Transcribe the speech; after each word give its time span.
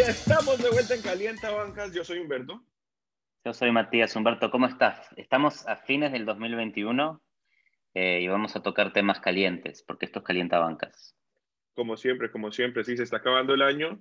Ya 0.00 0.06
estamos 0.06 0.56
de 0.62 0.70
vuelta 0.70 0.94
en 0.94 1.02
Calienta 1.02 1.50
Bancas. 1.50 1.92
Yo 1.92 2.02
soy 2.04 2.20
Humberto. 2.20 2.64
Yo 3.44 3.52
soy 3.52 3.70
Matías. 3.70 4.16
Humberto, 4.16 4.50
¿cómo 4.50 4.64
estás? 4.66 5.06
Estamos 5.14 5.68
a 5.68 5.76
fines 5.76 6.10
del 6.10 6.24
2021 6.24 7.22
eh, 7.92 8.20
y 8.22 8.28
vamos 8.28 8.56
a 8.56 8.62
tocar 8.62 8.94
temas 8.94 9.20
calientes, 9.20 9.82
porque 9.82 10.06
esto 10.06 10.20
es 10.20 10.24
Calienta 10.24 10.58
Bancas. 10.58 11.14
Como 11.74 11.98
siempre, 11.98 12.30
como 12.30 12.50
siempre, 12.50 12.82
sí, 12.82 12.96
se 12.96 13.02
está 13.02 13.18
acabando 13.18 13.52
el 13.52 13.60
año 13.60 14.00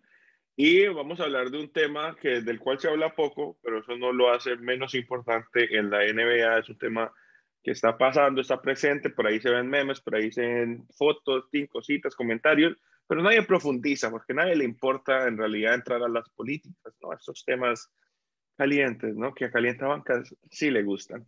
y 0.55 0.87
vamos 0.87 1.19
a 1.19 1.23
hablar 1.23 1.51
de 1.51 1.59
un 1.59 1.73
tema 1.73 2.15
que, 2.15 2.39
del 2.39 2.59
cual 2.59 2.79
se 2.79 2.87
habla 2.87 3.13
poco, 3.13 3.59
pero 3.61 3.79
eso 3.79 3.97
no 3.97 4.13
lo 4.13 4.31
hace 4.31 4.55
menos 4.55 4.95
importante 4.95 5.77
en 5.77 5.89
la 5.89 6.05
NBA. 6.05 6.59
Es 6.59 6.69
un 6.69 6.77
tema 6.77 7.11
que 7.61 7.71
está 7.71 7.97
pasando, 7.97 8.39
está 8.39 8.61
presente, 8.61 9.09
por 9.09 9.27
ahí 9.27 9.41
se 9.41 9.49
ven 9.49 9.67
memes, 9.67 9.99
por 9.99 10.15
ahí 10.15 10.31
se 10.31 10.47
ven 10.47 10.87
fotos, 10.95 11.49
cositas, 11.69 12.15
comentarios, 12.15 12.77
pero 13.09 13.23
nadie 13.23 13.41
profundiza 13.41 14.11
porque 14.11 14.33
a 14.33 14.35
nadie 14.35 14.55
le 14.55 14.63
importa 14.63 15.27
en 15.27 15.35
realidad 15.35 15.73
entrar 15.73 16.03
a 16.03 16.07
las 16.07 16.29
políticas, 16.29 16.93
¿no? 17.01 17.11
A 17.11 17.15
estos 17.15 17.43
temas 17.43 17.91
calientes, 18.55 19.15
¿no? 19.15 19.33
Que 19.33 19.45
a 19.45 19.51
Calienta 19.51 19.87
Bancas 19.87 20.35
sí 20.51 20.69
le 20.69 20.83
gustan. 20.83 21.27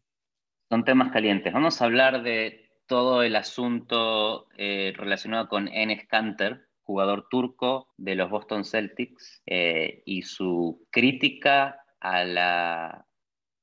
Son 0.69 0.85
temas 0.85 1.11
calientes. 1.11 1.51
Vamos 1.51 1.81
a 1.81 1.85
hablar 1.85 2.21
de 2.21 2.69
todo 2.85 3.23
el 3.23 3.35
asunto 3.35 4.47
eh, 4.57 4.93
relacionado 4.95 5.47
con 5.49 5.69
Enes 5.69 6.07
Kanter, 6.07 6.67
jugador 6.83 7.27
turco 7.31 7.91
de 7.97 8.13
los 8.13 8.29
Boston 8.29 8.63
Celtics, 8.63 9.41
eh, 9.47 10.03
y 10.05 10.21
su 10.21 10.87
crítica 10.91 11.83
a 11.99 12.23
la 12.23 13.07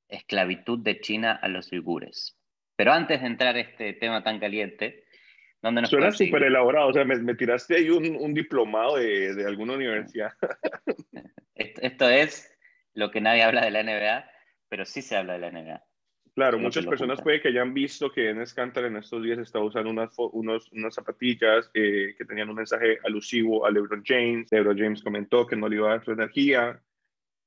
esclavitud 0.09 0.79
de 0.79 0.99
China 0.99 1.39
a 1.41 1.47
los 1.47 1.71
uigures. 1.71 2.37
Pero 2.75 2.91
antes 2.91 3.21
de 3.21 3.27
entrar 3.27 3.55
a 3.55 3.61
este 3.61 3.93
tema 3.93 4.23
tan 4.23 4.41
caliente, 4.41 5.05
¿dónde 5.61 5.81
nos 5.81 5.89
Suena 5.89 6.11
súper 6.11 6.43
elaborado, 6.43 6.89
o 6.89 6.93
sea, 6.93 7.05
me, 7.05 7.35
tiraste 7.35 7.75
ahí 7.75 7.89
un, 7.89 8.33
diplomado 8.33 8.97
de, 8.97 9.33
de, 9.35 9.45
alguna 9.45 9.73
universidad. 9.73 10.31
esto, 11.55 12.09
es 12.09 12.55
lo 12.93 13.11
que 13.11 13.21
nadie 13.21 13.43
habla 13.43 13.63
de 13.63 13.71
la 13.71 13.83
NBA, 13.83 14.29
pero 14.69 14.85
sí 14.85 15.01
se 15.01 15.15
habla 15.15 15.33
de 15.33 15.39
la 15.39 15.51
NBA. 15.51 15.83
Claro, 16.35 16.57
muchas 16.57 16.85
personas 16.85 17.21
puede 17.21 17.41
que 17.41 17.49
hayan 17.49 17.73
visto 17.73 18.11
que 18.11 18.29
en 18.29 18.45
Scanter 18.45 18.85
en 18.85 18.95
estos 18.95 19.21
días 19.21 19.39
está 19.39 19.59
usando 19.59 19.89
unas, 19.89 20.13
unos, 20.17 20.71
unas 20.71 20.93
zapatillas 20.93 21.69
eh, 21.73 22.15
que 22.17 22.23
tenían 22.23 22.49
un 22.49 22.55
mensaje 22.55 22.97
alusivo 23.03 23.65
a 23.65 23.71
LeBron 23.71 24.03
James. 24.05 24.47
LeBron 24.51 24.77
James 24.77 25.03
comentó 25.03 25.45
que 25.45 25.57
no 25.57 25.67
le 25.67 25.75
iba 25.75 25.89
a 25.89 25.95
dar 25.95 26.05
su 26.05 26.11
energía, 26.11 26.81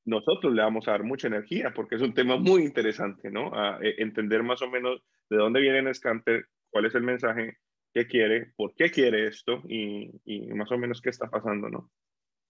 nosotros 0.04 0.52
le 0.52 0.62
vamos 0.62 0.88
a 0.88 0.92
dar 0.92 1.04
mucha 1.04 1.28
energía 1.28 1.72
porque 1.74 1.94
es 1.94 2.02
un 2.02 2.14
tema 2.14 2.36
muy 2.36 2.62
interesante, 2.62 3.30
¿no? 3.30 3.54
A, 3.54 3.78
eh, 3.82 3.94
entender 3.98 4.42
más 4.42 4.60
o 4.62 4.68
menos 4.68 5.02
de 5.30 5.36
dónde 5.36 5.60
viene 5.60 5.94
Scanter, 5.94 6.46
cuál 6.70 6.86
es 6.86 6.94
el 6.94 7.02
mensaje 7.02 7.58
que 7.92 8.06
quiere, 8.06 8.52
por 8.56 8.74
qué 8.74 8.90
quiere 8.90 9.28
esto 9.28 9.62
y, 9.68 10.10
más 10.54 10.70
o 10.70 10.78
menos 10.78 11.00
qué 11.00 11.10
está 11.10 11.28
pasando, 11.28 11.68
¿no? 11.68 11.90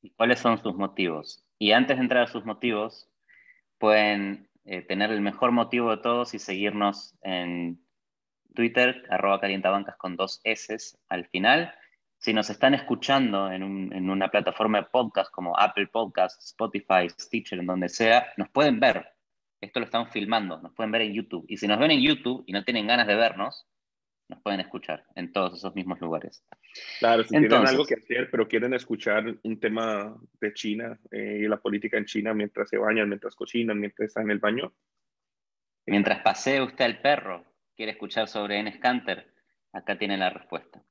¿Y 0.01 0.11
cuáles 0.11 0.41
son 0.41 0.59
sus 0.63 0.75
motivos? 0.75 1.45
Y 1.59 1.73
antes 1.73 1.97
de 1.97 2.03
entrar 2.03 2.25
a 2.25 2.27
sus 2.27 2.45
motivos, 2.45 3.09
pueden 3.79 4.49
eh, 4.65 4.83
tener 4.83 5.11
el 5.11 5.21
mejor 5.21 5.53
motivo 5.53 5.91
de 5.91 6.03
todos 6.03 6.35
y 6.35 6.39
seguirnos 6.39 7.17
en 7.23 7.81
Twitter, 8.55 9.05
arroba 9.11 9.41
calientabancas 9.41 9.97
con 9.97 10.17
dos 10.17 10.41
S 10.45 10.77
al 11.09 11.27
final 11.29 11.75
si 12.23 12.33
nos 12.33 12.49
están 12.51 12.73
escuchando 12.73 13.51
en, 13.51 13.65
una 14.09 14.29
plataforma 14.29 14.79
de 14.79 14.85
podcast 14.85 15.29
como 15.33 15.59
Apple 15.59 15.89
Podcasts, 15.89 16.51
Spotify, 16.51 17.09
Stitcher, 17.09 17.59
en 17.59 17.67
donde 17.67 17.89
sea, 17.89 18.33
nos 18.37 18.49
pueden 18.51 18.79
ver. 18.79 19.05
Esto 19.61 19.81
lo 19.81 19.87
estamos 19.87 20.11
filmando, 20.11 20.61
nos 20.61 20.73
pueden 20.73 20.93
ver 20.93 21.03
en 21.03 21.15
YouTube. 21.15 21.45
Y 21.49 21.57
si 21.57 21.67
nos 21.67 21.81
ven 21.81 21.91
en 21.91 22.01
YouTube 22.01 22.45
y 22.47 22.53
no 22.53 22.63
tienen 22.63 22.87
ganas 22.87 23.09
de 23.09 23.17
vernos, 23.17 23.67
nos 24.33 24.43
pueden 24.43 24.61
escuchar 24.61 25.05
en 25.15 25.33
todos 25.33 25.59
esos 25.59 25.75
mismos 25.75 26.01
lugares. 26.01 26.43
Claro, 26.99 27.23
si 27.23 27.29
tienen 27.29 27.53
algo 27.53 27.85
que 27.85 27.95
hacer, 27.95 28.31
pero 28.31 28.49
quieren 28.49 28.73
escuchar 28.73 29.37
un 29.43 29.61
tema 29.61 30.17
de 30.41 30.55
China 30.55 30.99
eh, 31.11 31.41
y 31.43 31.49
la 31.49 31.59
política 31.59 31.99
en 31.99 32.07
China 32.07 32.33
mientras 32.33 32.71
se 32.71 32.79
bañan, 32.79 33.09
mientras 33.09 33.35
cocinan, 33.35 33.79
mientras 33.79 34.09
están 34.09 34.25
en 34.25 34.31
el 34.31 34.39
baño. 34.39 34.73
Mientras 35.87 36.23
pasee 36.23 36.63
usted 36.63 36.85
al 36.85 37.03
perro, 37.03 37.45
quiere 37.77 37.93
escuchar 37.93 38.27
sobre 38.27 38.59
Enes 38.59 38.79
Kanter, 38.79 39.35
acá 39.73 39.99
tiene 39.99 40.17
la 40.17 40.31
respuesta. 40.31 40.83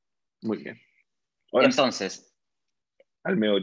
Muy 0.42 0.58
bien. 0.58 0.80
Entonces, 1.54 2.32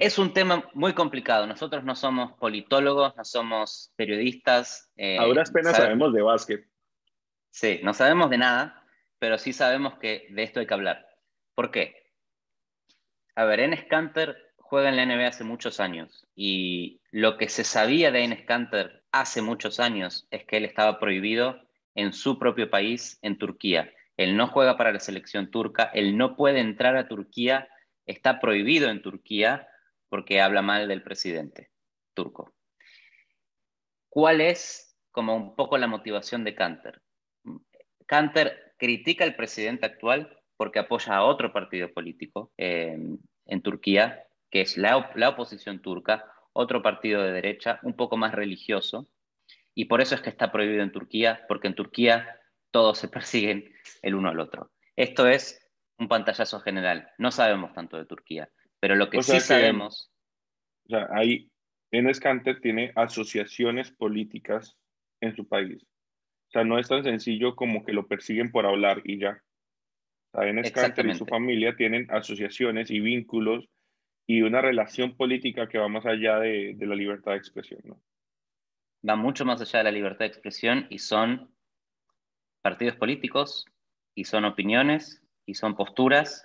es 0.00 0.18
un 0.18 0.32
tema 0.32 0.68
muy 0.74 0.94
complicado. 0.94 1.46
Nosotros 1.46 1.84
no 1.84 1.94
somos 1.94 2.32
politólogos, 2.38 3.16
no 3.16 3.24
somos 3.24 3.92
periodistas. 3.96 4.90
Eh, 4.96 5.18
Ahora 5.18 5.44
apenas 5.48 5.76
sabemos 5.76 6.12
de 6.12 6.22
básquet. 6.22 6.68
Sí, 7.50 7.80
no 7.82 7.94
sabemos 7.94 8.30
de 8.30 8.38
nada, 8.38 8.84
pero 9.18 9.38
sí 9.38 9.52
sabemos 9.52 9.98
que 9.98 10.26
de 10.30 10.42
esto 10.42 10.60
hay 10.60 10.66
que 10.66 10.74
hablar. 10.74 11.06
¿Por 11.54 11.70
qué? 11.70 12.12
A 13.34 13.44
ver, 13.44 13.60
Enes 13.60 13.84
Kanter 13.84 14.52
juega 14.56 14.88
en 14.88 14.96
la 14.96 15.06
NBA 15.06 15.28
hace 15.28 15.44
muchos 15.44 15.80
años 15.80 16.26
y 16.34 17.00
lo 17.10 17.36
que 17.36 17.48
se 17.48 17.64
sabía 17.64 18.10
de 18.10 18.24
Enes 18.24 18.44
Kanter 18.44 19.04
hace 19.12 19.42
muchos 19.42 19.80
años 19.80 20.26
es 20.30 20.44
que 20.44 20.58
él 20.58 20.64
estaba 20.64 20.98
prohibido 20.98 21.60
en 21.94 22.12
su 22.12 22.38
propio 22.38 22.70
país, 22.70 23.18
en 23.22 23.38
Turquía. 23.38 23.92
Él 24.16 24.36
no 24.36 24.48
juega 24.48 24.76
para 24.76 24.92
la 24.92 25.00
selección 25.00 25.50
turca, 25.50 25.90
él 25.94 26.16
no 26.16 26.36
puede 26.36 26.60
entrar 26.60 26.96
a 26.96 27.08
Turquía 27.08 27.68
está 28.08 28.40
prohibido 28.40 28.88
en 28.90 29.02
Turquía 29.02 29.68
porque 30.08 30.40
habla 30.40 30.62
mal 30.62 30.88
del 30.88 31.02
presidente 31.02 31.70
turco. 32.14 32.54
¿Cuál 34.08 34.40
es 34.40 34.98
como 35.12 35.36
un 35.36 35.54
poco 35.54 35.78
la 35.78 35.86
motivación 35.86 36.42
de 36.42 36.54
Kanter? 36.54 37.02
Kanter 38.06 38.67
critica 38.78 39.24
al 39.24 39.36
presidente 39.36 39.86
actual 39.86 40.38
porque 40.56 40.78
apoya 40.78 41.16
a 41.16 41.24
otro 41.24 41.52
partido 41.52 41.92
político 41.92 42.52
em, 42.56 43.18
en 43.46 43.62
Turquía, 43.62 44.24
que 44.50 44.60
es 44.60 44.76
la, 44.76 45.10
la 45.14 45.30
oposición 45.30 45.80
turca, 45.80 46.24
otro 46.52 46.82
partido 46.82 47.22
de 47.22 47.32
derecha, 47.32 47.78
un 47.82 47.94
poco 47.94 48.16
más 48.16 48.34
religioso, 48.34 49.08
y 49.74 49.84
por 49.84 50.00
eso 50.00 50.16
es 50.16 50.20
que 50.20 50.30
está 50.30 50.50
prohibido 50.50 50.82
en 50.82 50.90
Turquía, 50.90 51.44
porque 51.46 51.68
en 51.68 51.74
Turquía 51.74 52.40
todos 52.72 52.98
se 52.98 53.08
persiguen 53.08 53.72
el 54.02 54.14
uno 54.14 54.30
al 54.30 54.40
otro. 54.40 54.72
Esto 54.96 55.28
es 55.28 55.64
un 55.98 56.08
pantallazo 56.08 56.60
general. 56.60 57.10
No 57.18 57.30
sabemos 57.30 57.72
tanto 57.72 57.96
de 57.96 58.06
Turquía, 58.06 58.50
pero 58.80 58.96
lo 58.96 59.10
que 59.10 59.22
sí 59.22 59.38
sabemos... 59.40 60.10
O 60.86 60.90
sea, 60.90 61.08
ahí 61.12 61.50
tiene 61.90 62.92
asociaciones 62.96 63.90
políticas 63.92 64.76
en 65.20 65.36
su 65.36 65.46
país. 65.46 65.86
O 66.48 66.50
sea, 66.50 66.64
no 66.64 66.78
es 66.78 66.88
tan 66.88 67.04
sencillo 67.04 67.54
como 67.54 67.84
que 67.84 67.92
lo 67.92 68.06
persiguen 68.06 68.50
por 68.50 68.66
hablar 68.66 69.02
y 69.04 69.18
ya. 69.18 69.42
O 70.32 70.40
sea, 70.40 70.48
en 70.48 70.64
Scanter 70.64 71.06
y 71.06 71.14
su 71.14 71.26
familia 71.26 71.76
tienen 71.76 72.06
asociaciones 72.10 72.90
y 72.90 73.00
vínculos 73.00 73.68
y 74.26 74.42
una 74.42 74.60
relación 74.60 75.16
política 75.16 75.68
que 75.68 75.78
va 75.78 75.88
más 75.88 76.06
allá 76.06 76.38
de, 76.38 76.74
de 76.74 76.86
la 76.86 76.94
libertad 76.94 77.32
de 77.32 77.38
expresión, 77.38 77.80
¿no? 77.84 78.00
Va 79.08 79.14
mucho 79.16 79.44
más 79.44 79.60
allá 79.60 79.78
de 79.78 79.84
la 79.84 79.90
libertad 79.92 80.20
de 80.20 80.26
expresión 80.26 80.86
y 80.90 80.98
son 80.98 81.50
partidos 82.62 82.96
políticos 82.96 83.64
y 84.14 84.24
son 84.24 84.44
opiniones 84.44 85.22
y 85.46 85.54
son 85.54 85.76
posturas 85.76 86.44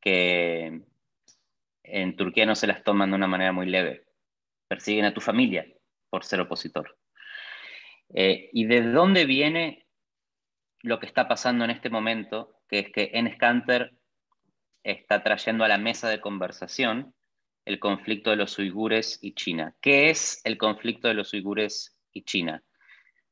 que 0.00 0.82
en 1.82 2.16
Turquía 2.16 2.46
no 2.46 2.54
se 2.54 2.66
las 2.66 2.82
toman 2.82 3.10
de 3.10 3.16
una 3.16 3.26
manera 3.26 3.52
muy 3.52 3.66
leve. 3.66 4.06
Persiguen 4.68 5.04
a 5.04 5.14
tu 5.14 5.20
familia 5.20 5.66
por 6.10 6.24
ser 6.24 6.40
opositor. 6.40 6.96
Eh, 8.14 8.50
¿Y 8.52 8.66
de 8.66 8.82
dónde 8.82 9.24
viene 9.24 9.86
lo 10.82 10.98
que 10.98 11.06
está 11.06 11.28
pasando 11.28 11.64
en 11.64 11.70
este 11.70 11.90
momento? 11.90 12.60
Que 12.68 12.80
es 12.80 12.92
que 12.92 13.10
Enes 13.14 13.36
Kanter 13.36 13.94
está 14.82 15.22
trayendo 15.22 15.64
a 15.64 15.68
la 15.68 15.78
mesa 15.78 16.08
de 16.08 16.20
conversación 16.20 17.14
el 17.64 17.80
conflicto 17.80 18.30
de 18.30 18.36
los 18.36 18.58
uigures 18.58 19.18
y 19.20 19.34
China. 19.34 19.74
¿Qué 19.80 20.10
es 20.10 20.40
el 20.44 20.56
conflicto 20.56 21.08
de 21.08 21.14
los 21.14 21.32
uigures 21.32 21.98
y 22.12 22.22
China? 22.22 22.62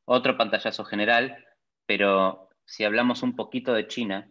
Otro 0.04 0.36
pantallazo 0.36 0.84
general, 0.84 1.44
pero 1.86 2.48
si 2.66 2.84
hablamos 2.84 3.22
un 3.22 3.36
poquito 3.36 3.72
de 3.72 3.86
China, 3.86 4.28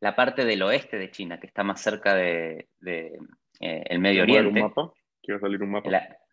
la 0.00 0.16
parte 0.16 0.44
del 0.44 0.62
oeste 0.62 0.98
de 0.98 1.10
China, 1.12 1.38
que 1.38 1.46
está 1.46 1.62
más 1.62 1.80
cerca 1.80 2.14
de, 2.16 2.68
eh, 2.84 3.18
el 3.60 4.00
Medio 4.00 4.24
Oriente. 4.24 4.48
Un 4.48 4.68
mapa? 4.68 4.92
Quiero 5.22 5.38
salir 5.38 5.62
un 5.62 5.70
mapa. 5.70 5.88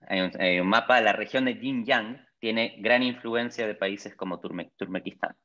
hay, 0.08 0.60
un, 0.60 0.68
mapa. 0.68 1.00
La 1.02 1.14
región 1.14 1.46
de 1.46 1.54
Xinjiang 1.54 2.26
tiene 2.40 2.76
gran 2.80 3.04
influencia 3.04 3.68
de 3.68 3.76
países 3.76 4.16
como 4.16 4.40
Turmequistán. 4.40 5.36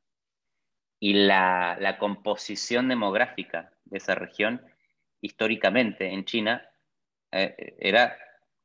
Y 0.99 1.13
la, 1.13 1.97
composición 1.99 2.87
demográfica 2.87 3.71
de 3.85 3.97
esa 3.97 4.15
región, 4.15 4.61
históricamente 5.21 6.11
en 6.11 6.25
China, 6.25 6.67
eh, 7.31 7.75
era 7.79 8.17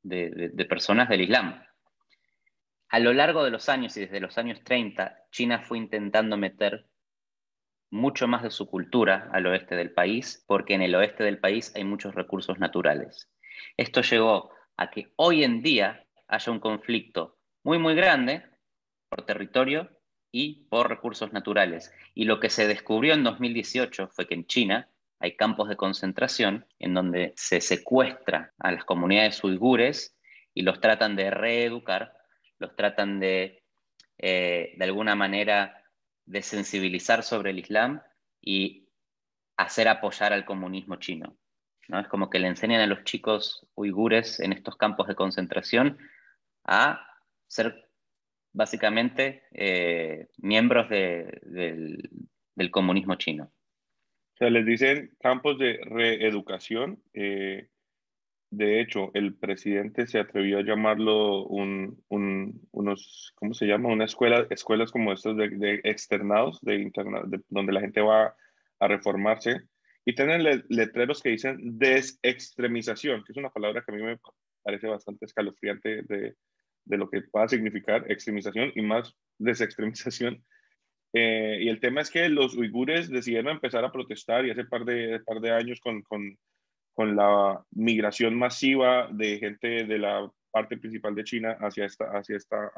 de, 0.02 0.50
de 0.52 0.64
personas 0.64 1.08
del 1.08 1.22
Islam. 1.22 1.62
A 2.88 2.98
lo 2.98 3.12
largo 3.12 3.44
de 3.44 3.50
los 3.50 3.68
años 3.68 3.96
y 3.96 4.00
desde 4.00 4.20
los 4.20 4.38
años 4.38 4.62
30, 4.64 5.26
China 5.30 5.60
fue 5.60 5.78
intentando 5.78 6.36
meter 6.36 6.86
mucho 7.90 8.28
más 8.28 8.42
de 8.42 8.50
su 8.50 8.66
cultura 8.66 9.28
al 9.32 9.46
oeste 9.46 9.74
del 9.74 9.92
país, 9.92 10.44
porque 10.46 10.74
en 10.74 10.82
el 10.82 10.94
oeste 10.94 11.24
del 11.24 11.38
país 11.38 11.72
hay 11.74 11.84
muchos 11.84 12.14
recursos 12.14 12.58
naturales. 12.58 13.28
Esto 13.76 14.02
llevó 14.02 14.50
a 14.76 14.90
que 14.90 15.12
hoy 15.16 15.44
en 15.44 15.62
día 15.62 16.06
haya 16.28 16.52
un 16.52 16.60
conflicto 16.60 17.39
muy, 17.62 17.78
muy 17.78 17.94
grande 17.94 18.44
por 19.08 19.26
territorio 19.26 19.90
y 20.32 20.66
por 20.68 20.88
recursos 20.88 21.32
naturales. 21.32 21.92
Y 22.14 22.24
lo 22.24 22.40
que 22.40 22.50
se 22.50 22.66
descubrió 22.66 23.14
en 23.14 23.24
2018 23.24 24.08
fue 24.08 24.26
que 24.26 24.34
en 24.34 24.46
China 24.46 24.88
hay 25.18 25.36
campos 25.36 25.68
de 25.68 25.76
concentración 25.76 26.66
en 26.78 26.94
donde 26.94 27.34
se 27.36 27.60
secuestra 27.60 28.52
a 28.58 28.72
las 28.72 28.84
comunidades 28.84 29.42
uigures 29.44 30.16
y 30.54 30.62
los 30.62 30.80
tratan 30.80 31.14
de 31.16 31.30
reeducar, 31.30 32.16
los 32.58 32.74
tratan 32.74 33.20
de, 33.20 33.62
eh, 34.18 34.74
de 34.76 34.84
alguna 34.84 35.14
manera, 35.14 35.84
de 36.24 36.42
sensibilizar 36.42 37.22
sobre 37.22 37.50
el 37.50 37.58
Islam 37.58 38.00
y 38.40 38.88
hacer 39.56 39.88
apoyar 39.88 40.32
al 40.32 40.44
comunismo 40.44 40.96
chino. 40.96 41.36
¿no? 41.88 42.00
Es 42.00 42.08
como 42.08 42.30
que 42.30 42.38
le 42.38 42.48
enseñan 42.48 42.80
a 42.80 42.86
los 42.86 43.04
chicos 43.04 43.66
uigures 43.74 44.40
en 44.40 44.52
estos 44.52 44.76
campos 44.76 45.06
de 45.08 45.16
concentración 45.16 45.98
a 46.64 47.09
ser 47.50 47.88
básicamente 48.52 49.42
eh, 49.52 50.28
miembros 50.38 50.88
del, 50.88 52.10
comunismo 52.70 53.16
chino. 53.16 53.44
O 53.44 54.36
sea, 54.36 54.50
les 54.50 54.64
dicen 54.64 55.16
campos 55.20 55.58
de 55.58 55.80
reeducación. 55.82 57.02
Eh, 57.12 57.68
de 58.50 58.80
hecho, 58.80 59.10
el 59.14 59.34
presidente 59.34 60.06
se 60.06 60.18
atrevió 60.18 60.58
a 60.58 60.62
llamarlo 60.62 61.46
un, 61.46 62.02
unos, 62.08 63.32
¿cómo 63.34 63.54
se 63.54 63.66
llama? 63.66 63.88
Una 63.88 64.04
escuela, 64.04 64.46
escuelas 64.50 64.90
como 64.92 65.12
estas 65.12 65.36
de, 65.36 65.80
externados, 65.84 66.60
de, 66.62 66.90
donde 67.48 67.72
la 67.72 67.80
gente 67.80 68.00
va 68.00 68.34
a 68.78 68.88
reformarse. 68.88 69.62
Y 70.04 70.14
tienen 70.14 70.64
letreros 70.68 71.22
que 71.22 71.30
dicen 71.30 71.78
desextremización, 71.78 73.24
que 73.24 73.32
es 73.32 73.38
una 73.38 73.50
palabra 73.50 73.82
que 73.84 73.92
a 73.92 73.94
mí 73.96 74.02
me 74.02 74.18
parece 74.62 74.86
bastante 74.86 75.26
escalofriante 75.26 76.02
de, 76.02 76.36
de 76.90 76.98
lo 76.98 77.08
que 77.08 77.22
pueda 77.22 77.48
significar 77.48 78.10
extremización 78.10 78.72
y 78.74 78.82
más 78.82 79.16
desextremización. 79.38 80.44
Eh, 81.12 81.58
y 81.62 81.68
el 81.68 81.80
tema 81.80 82.02
es 82.02 82.08
que 82.08 82.28
los 82.28 82.54
uigures 82.56 83.10
decidieron 83.10 83.50
empezar 83.50 83.84
a 83.84 83.90
protestar 83.90 84.46
y 84.46 84.52
hace 84.52 84.64
par 84.64 84.84
de, 84.84 85.18
par 85.26 85.40
de 85.40 85.50
años 85.50 85.80
con, 85.80 86.02
con, 86.02 86.38
con, 86.94 87.16
la 87.16 87.64
migración 87.72 88.38
masiva 88.38 89.08
de 89.10 89.40
gente 89.40 89.86
de 89.86 89.98
la 89.98 90.30
parte 90.52 90.76
principal 90.76 91.16
de 91.16 91.24
China 91.24 91.56
hacia 91.58 91.84
esta, 91.84 92.04
hacia 92.16 92.36
esta 92.36 92.70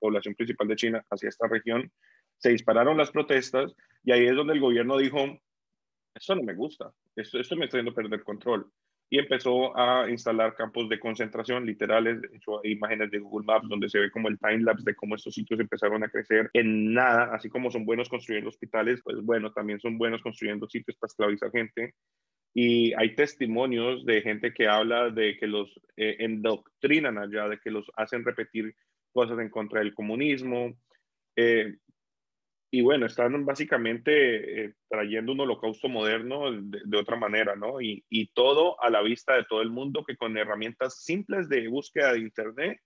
población 0.00 0.34
principal 0.34 0.66
de 0.66 0.74
China, 0.74 1.04
hacia 1.10 1.28
esta 1.28 1.46
región, 1.46 1.92
se 2.38 2.50
dispararon 2.50 2.98
las 2.98 3.12
protestas 3.12 3.72
y 4.02 4.10
ahí 4.10 4.26
es 4.26 4.34
donde 4.34 4.54
el 4.54 4.60
gobierno 4.60 4.98
dijo, 4.98 5.38
esto 6.12 6.34
no 6.34 6.42
me 6.42 6.54
gusta, 6.54 6.90
esto, 7.14 7.38
esto 7.38 7.54
me 7.54 7.66
está 7.66 7.76
haciendo 7.76 7.94
perder 7.94 8.24
control 8.24 8.68
y 9.12 9.18
empezó 9.18 9.76
a 9.76 10.08
instalar 10.08 10.54
campos 10.54 10.88
de 10.88 11.00
concentración 11.00 11.66
literales. 11.66 12.22
De 12.22 12.28
hecho, 12.36 12.64
hay 12.64 12.72
imágenes 12.72 13.10
de 13.10 13.18
Google 13.18 13.44
Maps 13.44 13.68
donde 13.68 13.88
se 13.88 13.98
ve 13.98 14.10
como 14.10 14.28
el 14.28 14.38
time 14.38 14.60
lapse 14.60 14.84
de 14.84 14.94
cómo 14.94 15.16
estos 15.16 15.34
sitios 15.34 15.58
empezaron 15.58 16.04
a 16.04 16.08
crecer 16.08 16.48
en 16.54 16.94
nada, 16.94 17.34
así 17.34 17.50
como 17.50 17.72
son 17.72 17.84
buenos 17.84 18.08
construyendo 18.08 18.48
hospitales, 18.48 19.00
pues 19.02 19.20
bueno, 19.22 19.52
también 19.52 19.80
son 19.80 19.98
buenos 19.98 20.22
construyendo 20.22 20.68
sitios 20.68 20.96
para 20.96 21.08
esclavizar 21.08 21.50
gente. 21.50 21.94
Y 22.54 22.92
hay 22.94 23.16
testimonios 23.16 24.04
de 24.06 24.22
gente 24.22 24.54
que 24.54 24.68
habla 24.68 25.10
de 25.10 25.36
que 25.38 25.48
los 25.48 25.68
eh, 25.96 26.16
endoctrinan 26.20 27.18
allá, 27.18 27.48
de 27.48 27.58
que 27.58 27.70
los 27.72 27.90
hacen 27.96 28.24
repetir 28.24 28.74
cosas 29.12 29.40
en 29.40 29.50
contra 29.50 29.80
del 29.80 29.92
comunismo. 29.92 30.76
Eh, 31.34 31.76
y 32.72 32.82
bueno, 32.82 33.06
están 33.06 33.44
básicamente 33.44 34.64
eh, 34.64 34.74
trayendo 34.88 35.32
un 35.32 35.40
holocausto 35.40 35.88
moderno 35.88 36.52
de, 36.52 36.96
otra 36.96 37.16
manera, 37.16 37.56
¿no? 37.56 37.80
Y, 37.80 38.04
y, 38.08 38.28
todo 38.32 38.80
a 38.80 38.90
la 38.90 39.02
vista 39.02 39.34
de 39.34 39.44
todo 39.44 39.60
el 39.60 39.70
mundo 39.70 40.04
que 40.04 40.16
con 40.16 40.36
herramientas 40.36 41.02
simples 41.02 41.48
de 41.48 41.66
búsqueda 41.66 42.12
de 42.12 42.20
Internet 42.20 42.80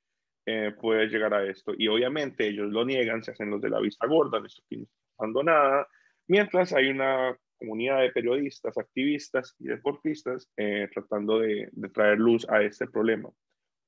eh, 0.47 0.73
llegar 0.83 1.35
a 1.35 1.47
esto. 1.47 1.75
Y 1.77 1.89
obviamente 1.89 2.47
ellos 2.47 2.71
lo 2.73 2.87
niegan, 2.87 3.23
se 3.23 3.33
hacen 3.33 3.51
los 3.51 3.61
de 3.61 3.71
la 3.71 3.81
vista 3.81 4.07
gorda, 4.07 4.41
no 4.41 4.47
estoy 4.47 4.89
pasando 5.17 5.43
nada, 5.43 5.87
mientras 6.29 6.73
hay 6.73 6.89
una 6.89 7.37
comunidad 7.59 8.01
de 8.01 8.11
periodistas, 8.11 8.79
activistas 8.79 9.55
y 9.59 9.67
deportistas 9.67 10.51
eh, 10.57 10.89
tratando 10.93 11.41
de, 11.41 11.69
de 11.73 11.89
traer 11.91 12.19
luz 12.19 12.49
a 12.49 12.63
este 12.63 12.87
problema. 12.87 13.31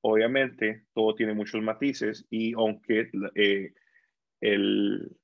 Obviamente 0.02 0.84
todo 0.94 1.14
tiene 1.14 1.32
muchos 1.32 1.62
matices 1.62 2.26
y 2.30 2.52
aunque 2.52 3.10
el 4.40 5.16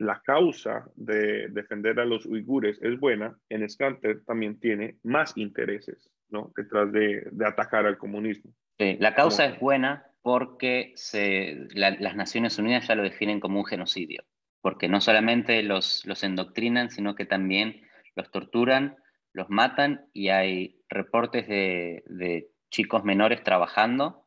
la 0.00 0.22
causa 0.22 0.90
de 0.96 1.48
defender 1.48 2.00
a 2.00 2.06
los 2.06 2.24
uigures 2.24 2.80
es 2.82 2.98
buena, 2.98 3.36
en 3.50 3.68
Scanter 3.68 4.24
también 4.24 4.58
tiene 4.58 4.96
más 5.02 5.36
intereses 5.36 6.10
¿no? 6.30 6.52
detrás 6.56 6.90
de, 6.90 7.30
atacar 7.44 7.84
al 7.84 7.98
comunismo. 7.98 8.50
la 8.78 9.14
causa 9.14 9.44
es 9.44 9.60
buena 9.60 10.06
porque 10.22 10.92
se, 10.96 11.68
las 11.74 12.16
Naciones 12.16 12.58
Unidas 12.58 12.88
ya 12.88 12.94
lo 12.94 13.02
definen 13.02 13.40
como 13.40 13.60
un 13.60 13.66
genocidio, 13.66 14.24
porque 14.62 14.88
no 14.88 15.02
solamente 15.02 15.62
los, 15.62 16.06
los 16.06 16.24
endoctrinan, 16.24 16.88
sino 16.90 17.14
que 17.14 17.26
también 17.26 17.82
los 18.16 18.30
torturan, 18.30 18.96
los 19.34 19.50
matan 19.50 20.06
y 20.14 20.30
hay 20.30 20.80
reportes 20.88 21.46
de, 21.46 22.48
chicos 22.70 23.04
menores 23.04 23.42
trabajando, 23.42 24.26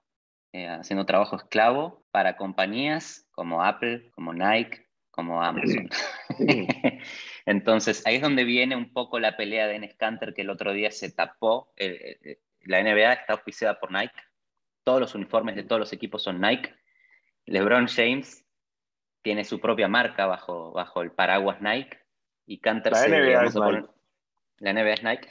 eh, 0.52 0.68
haciendo 0.68 1.06
trabajo 1.08 1.36
esclavo 1.36 2.06
para 2.12 2.38
compañías 2.38 3.28
como 3.32 3.64
Apple, 3.64 4.12
como 4.12 4.34
Nike, 4.34 4.83
como 5.14 5.44
Amazon. 5.44 5.90
Entonces, 7.46 8.02
ahí 8.06 8.16
es 8.16 8.22
donde 8.24 8.44
viene 8.44 8.76
un 8.76 8.92
poco 8.92 9.20
la 9.20 9.38
pelea 9.38 9.68
de 9.68 9.78
Nscanter 9.78 10.34
que 10.34 10.42
el 10.42 10.50
otro 10.50 10.74
día 10.74 10.90
se 10.90 11.12
tapó. 11.12 11.72
Eh, 11.78 12.18
eh, 12.24 12.40
la 12.62 12.82
NBA 12.82 13.14
está 13.14 13.34
auspiciada 13.34 13.80
por 13.80 13.92
Nike. 13.92 14.16
Todos 14.84 15.00
los 15.00 15.14
uniformes 15.14 15.56
de 15.56 15.64
todos 15.64 15.80
los 15.80 15.94
equipos 15.94 16.24
son 16.24 16.42
Nike. 16.42 16.74
LeBron 17.46 17.88
James 17.88 18.44
tiene 19.22 19.44
su 19.44 19.60
propia 19.60 19.88
marca 19.88 20.26
bajo, 20.26 20.72
bajo 20.72 21.04
el 21.04 21.12
paraguas 21.12 21.62
Nike. 21.62 22.00
Y 22.48 22.60
Canter 22.60 22.94
la 22.94 23.08
NBA 23.08 23.46
es 23.46 23.56
Nike. 23.56 23.88
La 24.58 24.74
NBA 24.74 24.94
es 24.94 25.04
Nike. 25.04 25.30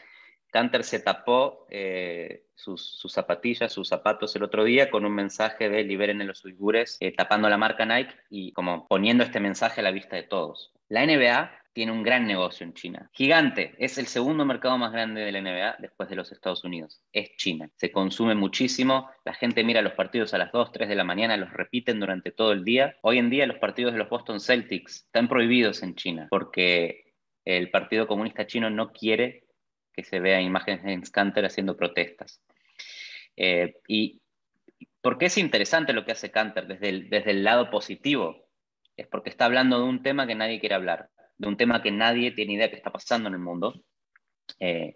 Canter 0.53 0.85
se 0.85 1.01
tapó 1.01 1.67
eh, 1.71 2.45
sus, 2.55 3.01
zapatillas, 3.09 3.73
sus 3.73 3.89
zapatos 3.89 4.37
el 4.37 4.43
otro 4.43 4.65
día 4.65 4.91
con 4.91 5.07
un 5.07 5.15
mensaje 5.15 5.71
de 5.71 5.83
liberen 5.83 6.21
a 6.21 6.25
los 6.25 6.45
uigures, 6.45 6.99
eh, 7.01 7.11
tapando 7.11 7.49
la 7.49 7.57
marca 7.57 7.87
Nike 7.87 8.15
y 8.29 8.53
como 8.53 8.87
poniendo 8.87 9.25
este 9.25 9.41
mensaje 9.41 9.81
a 9.81 9.85
la 9.85 9.91
vista 9.91 10.15
de 10.15 10.25
todos. 10.25 10.73
La 10.89 11.07
NBA 11.07 11.51
tiene 11.73 11.93
un 11.93 12.03
gran 12.03 12.27
negocio 12.27 12.67
en 12.67 12.75
China. 12.75 13.09
Gigante. 13.15 13.75
Es 13.79 13.97
el 13.97 14.07
segundo 14.07 14.45
mercado 14.45 14.77
más 14.77 14.93
grande 14.93 15.23
de 15.23 15.33
la 15.33 15.41
NBA 15.41 15.77
después 15.79 16.11
de 16.11 16.17
los 16.17 16.31
Estados 16.31 16.65
Unidos. 16.65 17.01
Es 17.15 17.35
China. 17.37 17.71
Se 17.77 17.91
consume 17.91 18.35
muchísimo. 18.35 19.09
La 19.25 19.33
gente 19.33 19.65
mira 19.65 19.81
los 19.81 19.95
partidos 19.95 20.35
a 20.35 20.39
las 20.39 20.53
2, 20.53 20.71
3 20.71 20.87
de 20.87 20.95
la 20.95 21.05
mañana, 21.05 21.39
los 21.39 21.51
repiten 21.51 21.99
durante 21.99 22.31
todo 22.31 22.53
el 22.53 22.63
día. 22.63 22.95
Hoy 23.01 23.17
en 23.17 23.31
día 23.31 23.47
los 23.47 23.59
partidos 23.59 23.95
de 23.95 24.01
los 24.01 24.11
Boston 24.11 24.39
Celtics 24.39 25.05
están 25.07 25.29
prohibidos 25.29 25.83
en 25.83 25.95
China 25.95 26.27
porque 26.29 27.15
el 27.47 27.71
Partido 27.71 28.07
Comunista 28.07 28.47
Chino 28.47 28.69
no 28.69 28.93
quiere 28.93 29.47
que 29.93 30.05
se 30.05 30.21
vea 30.21 30.41
imágenes 30.41 30.85
en 30.85 31.05
Scanter 31.05 31.45
haciendo 31.45 31.77
protestas. 31.77 32.43
Eh, 33.37 33.77
y 33.87 34.21
¿por 35.01 35.19
qué 35.19 35.27
es 35.27 35.39
interesante 35.39 35.93
lo 35.93 36.05
que 36.05 36.13
hace 36.13 36.31
Canter 36.31 36.67
desde 36.67 36.89
el, 36.89 37.11
desde 37.11 37.33
el 37.33 37.45
lado 37.45 37.71
positivo? 37.71 38.49
Es 38.97 39.07
porque 39.07 39.31
está 39.31 39.47
hablando 39.47 39.79
de 39.79 39.85
un 39.85 40.03
tema 40.03 40.27
que 40.27 40.35
nadie 40.35 40.61
quiere 40.61 40.75
hablar, 40.75 41.11
de 41.39 41.49
un 41.49 41.57
tema 41.57 41.83
que 41.83 41.91
nadie 41.91 42.31
tiene 42.31 42.55
idea 42.55 42.71
que 42.71 42.77
está 42.77 42.93
pasando 42.93 43.29
en 43.29 43.35
el 43.35 43.41
mundo, 43.41 43.83
eh, 44.61 44.95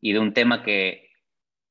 y 0.00 0.12
de 0.12 0.18
un 0.18 0.32
tema 0.34 0.62
que 0.62 1.10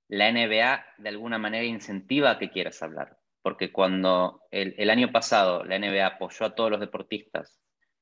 la 0.08 0.32
NBA 0.32 0.86
de 0.98 1.10
alguna 1.10 1.38
manera 1.38 1.66
incentiva 1.66 2.32
a 2.32 2.40
que 2.40 2.52
quieras 2.52 2.82
hablar. 2.82 3.18
Porque 3.42 3.72
cuando 3.72 4.42
el, 4.50 4.90
año 4.90 5.12
pasado 5.12 5.64
la 5.64 5.78
NBA 5.78 6.06
apoyó 6.06 6.48
a 6.48 6.56
todos 6.56 6.72
los 6.72 6.80
deportistas 6.80 7.62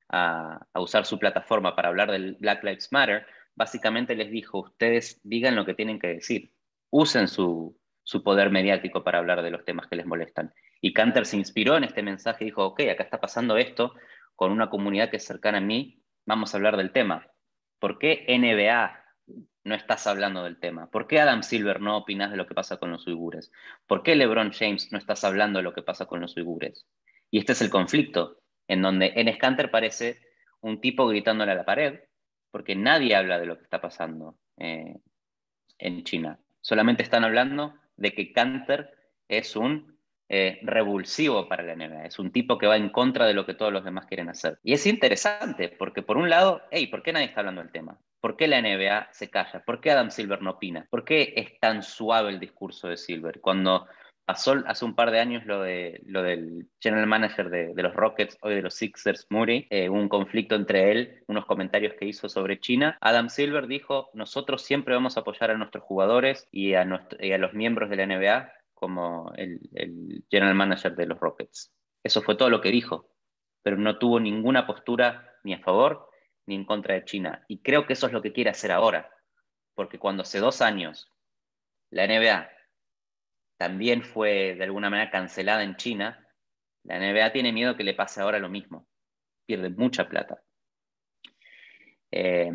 a, 0.10 0.66
a 0.72 0.80
usar 0.80 1.06
su 1.06 1.20
plataforma 1.20 1.76
para 1.76 1.90
hablar 1.90 2.12
del 2.12 2.38
Black 2.40 2.64
Lives 2.64 2.92
Matter, 2.92 3.26
básicamente 3.56 4.16
les 4.16 4.32
dijo, 4.32 4.60
ustedes 4.60 5.20
digan 5.24 5.56
lo 5.56 5.66
que 5.66 5.74
tienen 5.74 6.00
que 6.00 6.08
decir, 6.08 6.54
usen 6.90 7.28
su, 7.28 7.80
poder 8.24 8.52
mediático 8.52 9.04
para 9.04 9.20
hablar 9.20 9.42
de 9.42 9.52
los 9.52 9.66
temas 9.66 9.88
que 9.88 9.96
les 9.96 10.06
molestan. 10.06 10.54
Y 10.82 10.94
Canter 10.94 11.26
se 11.26 11.38
inspiró 11.38 11.78
en 11.78 11.84
este 11.84 12.04
mensaje 12.04 12.44
y 12.44 12.48
dijo, 12.48 12.66
ok, 12.66 12.82
acá 12.92 13.04
está 13.04 13.20
pasando 13.20 13.58
esto 13.58 13.94
con 14.36 14.52
una 14.52 14.70
comunidad 14.70 15.10
que 15.10 15.18
es 15.18 15.26
cercana 15.26 15.60
a 15.60 15.62
mí, 15.62 16.04
vamos 16.26 16.54
a 16.54 16.58
hablar 16.58 16.78
del 16.78 16.92
tema. 16.92 17.28
¿Por 17.80 18.00
qué 18.00 18.26
NBA 18.28 19.04
no 19.64 19.76
estás 19.76 20.08
hablando 20.08 20.44
del 20.44 20.60
tema? 20.60 20.90
¿Por 20.90 21.08
qué 21.08 21.20
Adam 21.20 21.44
Silver 21.44 21.80
no 21.80 21.98
opinas 21.98 22.32
de 22.32 22.38
lo 22.38 22.48
que 22.48 22.54
pasa 22.54 22.78
con 22.78 22.92
los 22.92 23.08
uigures? 23.08 23.52
¿Por 23.88 24.04
qué 24.04 24.16
LeBron 24.16 24.52
James 24.52 24.92
no 24.92 24.98
estás 24.98 25.24
hablando 25.24 25.60
de 25.60 25.64
lo 25.64 25.74
que 25.74 25.82
pasa 25.82 26.06
con 26.06 26.20
los 26.22 26.36
uigures? 26.36 26.86
Y 27.32 27.40
este 27.40 27.54
es 27.54 27.62
el 27.62 27.70
conflicto, 27.70 28.40
en 28.68 28.82
donde 28.82 29.14
en 29.16 29.34
Scanter 29.34 29.72
parece 29.72 30.22
un 30.62 30.80
tipo 30.80 31.08
gritándole 31.08 31.52
a 31.52 31.56
la 31.56 31.66
pared, 31.66 32.00
porque 32.54 32.76
nadie 32.76 33.16
habla 33.16 33.40
de 33.40 33.48
lo 33.48 33.58
que 33.58 33.64
está 33.64 33.82
pasando 33.82 34.38
eh, 34.58 35.00
en 35.80 36.04
China. 36.04 36.40
Solamente 36.62 37.02
están 37.02 37.24
hablando 37.24 37.74
de 37.98 38.14
que 38.14 38.32
Canter 38.32 38.94
es 39.28 39.56
un 39.56 39.98
eh, 40.30 40.60
revulsivo 40.62 41.50
para 41.50 41.64
la 41.64 41.76
NBA, 41.76 42.06
es 42.06 42.20
un 42.20 42.32
tipo 42.32 42.60
que 42.60 42.68
va 42.68 42.78
en 42.78 42.90
contra 42.90 43.26
de 43.26 43.34
lo 43.34 43.48
que 43.48 43.56
todos 43.56 43.74
los 43.74 43.84
demás 43.84 44.06
quieren 44.06 44.30
hacer. 44.30 44.60
Y 44.62 44.74
es 44.74 44.86
interesante, 44.86 45.68
porque 45.68 46.04
por 46.04 46.16
un 46.16 46.30
lado, 46.30 46.62
hey, 46.70 46.86
¿por 46.86 47.02
qué 47.02 47.12
nadie 47.12 47.26
está 47.26 47.40
hablando 47.40 47.64
del 47.64 47.72
tema? 47.72 48.00
¿Por 48.22 48.38
qué 48.38 48.48
la 48.48 48.62
NBA 48.62 49.10
se 49.12 49.32
calla? 49.32 49.64
¿Por 49.66 49.82
qué 49.82 49.90
Adam 49.90 50.12
Silver 50.12 50.44
no 50.44 50.52
opina? 50.52 50.86
¿Por 50.92 51.04
qué 51.04 51.34
es 51.36 51.60
tan 51.60 51.82
suave 51.82 52.30
el 52.30 52.40
discurso 52.40 52.88
de 52.88 52.98
Silver? 52.98 53.42
Cuando 53.42 53.88
pasó 54.26 54.56
hace 54.68 54.86
un 54.86 54.96
par 54.96 55.12
de 55.12 55.20
años 55.20 55.46
lo, 55.46 55.62
de, 55.62 56.02
lo 56.06 56.24
del 56.24 56.68
general 56.80 57.08
manager 57.08 57.50
de, 57.50 57.84
los 57.84 57.94
Rockets, 57.94 58.38
hoy 58.42 58.56
de 58.56 58.62
los 58.62 58.74
Sixers, 58.76 59.28
Murray, 59.30 59.68
eh, 59.70 59.90
un 59.90 60.08
conflicto 60.08 60.56
entre 60.56 60.92
él, 60.92 61.24
unos 61.28 61.46
comentarios 61.46 61.94
que 62.00 62.06
hizo 62.06 62.30
sobre 62.30 62.60
China. 62.60 62.98
Adam 63.02 63.30
Silver 63.30 63.68
dijo, 63.68 64.10
nosotros 64.14 64.62
siempre 64.62 64.94
vamos 64.94 65.18
a 65.18 65.22
apoyar 65.22 65.52
a 65.52 65.58
nuestros 65.58 65.84
jugadores 65.84 66.48
y 66.52 66.74
a, 66.74 66.88
y 67.20 67.32
a 67.32 67.38
los 67.38 67.54
miembros 67.54 67.90
de 67.90 67.96
la 67.98 68.06
NBA 68.06 68.54
como 68.74 69.32
el, 69.36 69.60
general 70.30 70.56
manager 70.56 70.96
de 70.96 71.06
los 71.06 71.20
Rockets. 71.20 71.74
Eso 72.04 72.22
fue 72.22 72.36
todo 72.36 72.50
lo 72.50 72.62
que 72.62 72.72
dijo, 72.72 73.10
pero 73.62 73.78
no 73.78 73.98
tuvo 73.98 74.20
ninguna 74.20 74.66
postura 74.68 75.32
ni 75.44 75.54
a 75.54 75.60
favor 75.60 76.10
ni 76.46 76.56
en 76.56 76.66
contra 76.66 76.96
de 76.96 77.06
China. 77.06 77.46
Y 77.48 77.62
creo 77.62 77.86
que 77.86 77.94
eso 77.94 78.08
es 78.08 78.14
lo 78.14 78.22
que 78.22 78.34
quiere 78.34 78.50
hacer 78.50 78.72
ahora, 78.72 79.10
porque 79.74 80.00
cuando 80.00 80.24
hace 80.24 80.40
dos 80.40 80.62
años 80.62 81.10
la 81.90 82.08
NBA 82.08 82.50
también 83.58 84.04
fue 84.04 84.56
de 84.56 84.64
alguna 84.64 84.90
manera 84.90 85.12
cancelada 85.12 85.64
en 85.64 85.76
China, 85.76 86.28
la 86.84 86.98
NBA 86.98 87.32
tiene 87.32 87.54
miedo 87.54 87.76
que 87.76 87.84
le 87.84 87.94
pase 87.94 88.22
ahora 88.22 88.40
lo 88.40 88.50
mismo. 88.50 88.88
Pierde 89.46 89.70
mucha 89.70 90.10
plata. 90.10 90.42
Eh, 92.12 92.52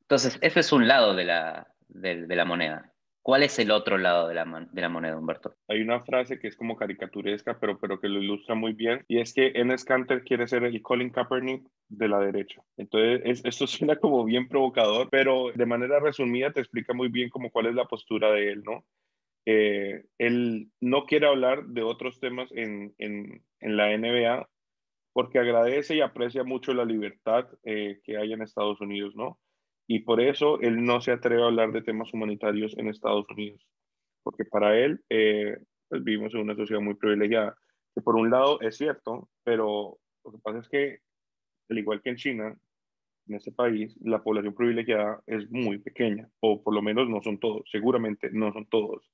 entonces, 0.00 0.38
ese 0.40 0.60
es 0.60 0.72
un 0.72 0.88
lado 0.88 1.14
de 1.14 1.24
la, 1.24 1.68
de 1.88 2.36
la 2.36 2.44
moneda. 2.44 2.94
¿Cuál 3.24 3.42
es 3.42 3.58
el 3.58 3.70
otro 3.70 3.96
lado 3.96 4.28
de 4.28 4.34
la, 4.34 4.44
moneda, 4.44 5.16
Humberto? 5.16 5.54
Hay 5.68 5.80
una 5.80 6.04
frase 6.04 6.38
que 6.38 6.46
es 6.46 6.56
como 6.56 6.76
caricaturesca, 6.76 7.58
pero, 7.58 7.78
pero 7.78 7.98
que 7.98 8.06
lo 8.06 8.22
ilustra 8.22 8.54
muy 8.54 8.74
bien, 8.74 9.02
y 9.08 9.18
es 9.18 9.32
que 9.32 9.52
Enes 9.54 9.86
Kanter 9.86 10.24
quiere 10.24 10.46
ser 10.46 10.62
el 10.62 10.82
Colin 10.82 11.08
Kaepernick 11.08 11.66
de 11.88 12.08
la 12.08 12.20
derecha. 12.20 12.60
Entonces, 12.76 13.40
esto 13.46 13.66
suena 13.66 13.96
como 13.96 14.24
bien 14.24 14.46
provocador, 14.46 15.08
pero 15.10 15.52
de 15.54 15.64
manera 15.64 16.00
resumida 16.00 16.52
te 16.52 16.60
explica 16.60 16.92
muy 16.92 17.08
bien 17.08 17.30
como 17.30 17.50
cuál 17.50 17.64
es 17.64 17.74
la 17.74 17.86
postura 17.86 18.30
de 18.30 18.52
él, 18.52 18.62
¿no? 18.62 18.84
Eh, 19.46 20.04
él 20.18 20.70
no 20.80 21.04
quiere 21.04 21.26
hablar 21.26 21.66
de 21.66 21.82
otros 21.82 22.18
temas 22.18 22.50
en, 22.52 22.94
en, 22.98 23.44
en, 23.60 23.76
la 23.76 23.96
NBA 23.96 24.48
porque 25.12 25.38
agradece 25.38 25.96
y 25.96 26.00
aprecia 26.00 26.44
mucho 26.44 26.72
la 26.72 26.84
libertad 26.84 27.46
eh, 27.62 28.00
que 28.04 28.16
hay 28.16 28.32
en 28.32 28.42
Estados 28.42 28.80
Unidos, 28.80 29.14
¿no? 29.14 29.38
y 29.86 30.00
por 30.00 30.20
eso 30.20 30.60
él 30.60 30.84
no 30.84 31.00
se 31.00 31.12
atreve 31.12 31.42
a 31.42 31.46
hablar 31.46 31.72
de 31.72 31.82
temas 31.82 32.12
humanitarios 32.12 32.76
en 32.78 32.88
Estados 32.88 33.26
Unidos, 33.30 33.66
porque 34.22 34.44
para 34.44 34.78
él 34.78 35.02
eh, 35.10 35.58
pues 35.88 36.02
vivimos 36.02 36.34
en 36.34 36.40
una 36.40 36.56
sociedad 36.56 36.80
muy 36.80 36.94
privilegiada, 36.94 37.56
que 37.94 38.00
por 38.00 38.16
un 38.16 38.30
lado 38.30 38.60
es 38.60 38.76
cierto, 38.76 39.28
pero 39.44 39.98
lo 40.24 40.32
que 40.32 40.38
pasa 40.38 40.58
es 40.60 40.68
que, 40.68 41.00
al 41.68 41.78
igual 41.78 42.00
que 42.02 42.10
en 42.10 42.16
China, 42.16 42.58
en 43.28 43.34
este 43.34 43.52
país, 43.52 43.96
la 44.00 44.22
población 44.22 44.54
privilegiada 44.54 45.22
es 45.26 45.50
muy 45.50 45.78
pequeña, 45.78 46.28
o 46.40 46.62
por 46.62 46.74
lo 46.74 46.82
menos 46.82 47.08
no 47.08 47.22
son 47.22 47.38
todos, 47.38 47.62
seguramente 47.70 48.30
no 48.32 48.52
son 48.52 48.66
todos. 48.66 49.10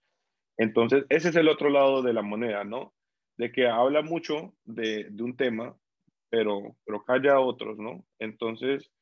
Entonces, 0.60 1.06
ese 1.08 1.30
es 1.30 1.36
el 1.36 1.48
otro 1.48 1.70
lado 1.70 2.02
de 2.02 2.12
la 2.12 2.20
moneda, 2.20 2.64
¿no? 2.64 2.92
De 3.38 3.50
que 3.50 3.66
habla 3.66 4.02
mucho 4.02 4.52
de, 4.66 5.04
de 5.10 5.22
un 5.22 5.34
tema, 5.34 5.74
pero, 6.28 6.76
pero 6.84 7.02
calla 7.02 7.32
a 7.32 7.40
otros, 7.40 7.78
¿no? 7.78 8.04
Entonces, 8.18 8.92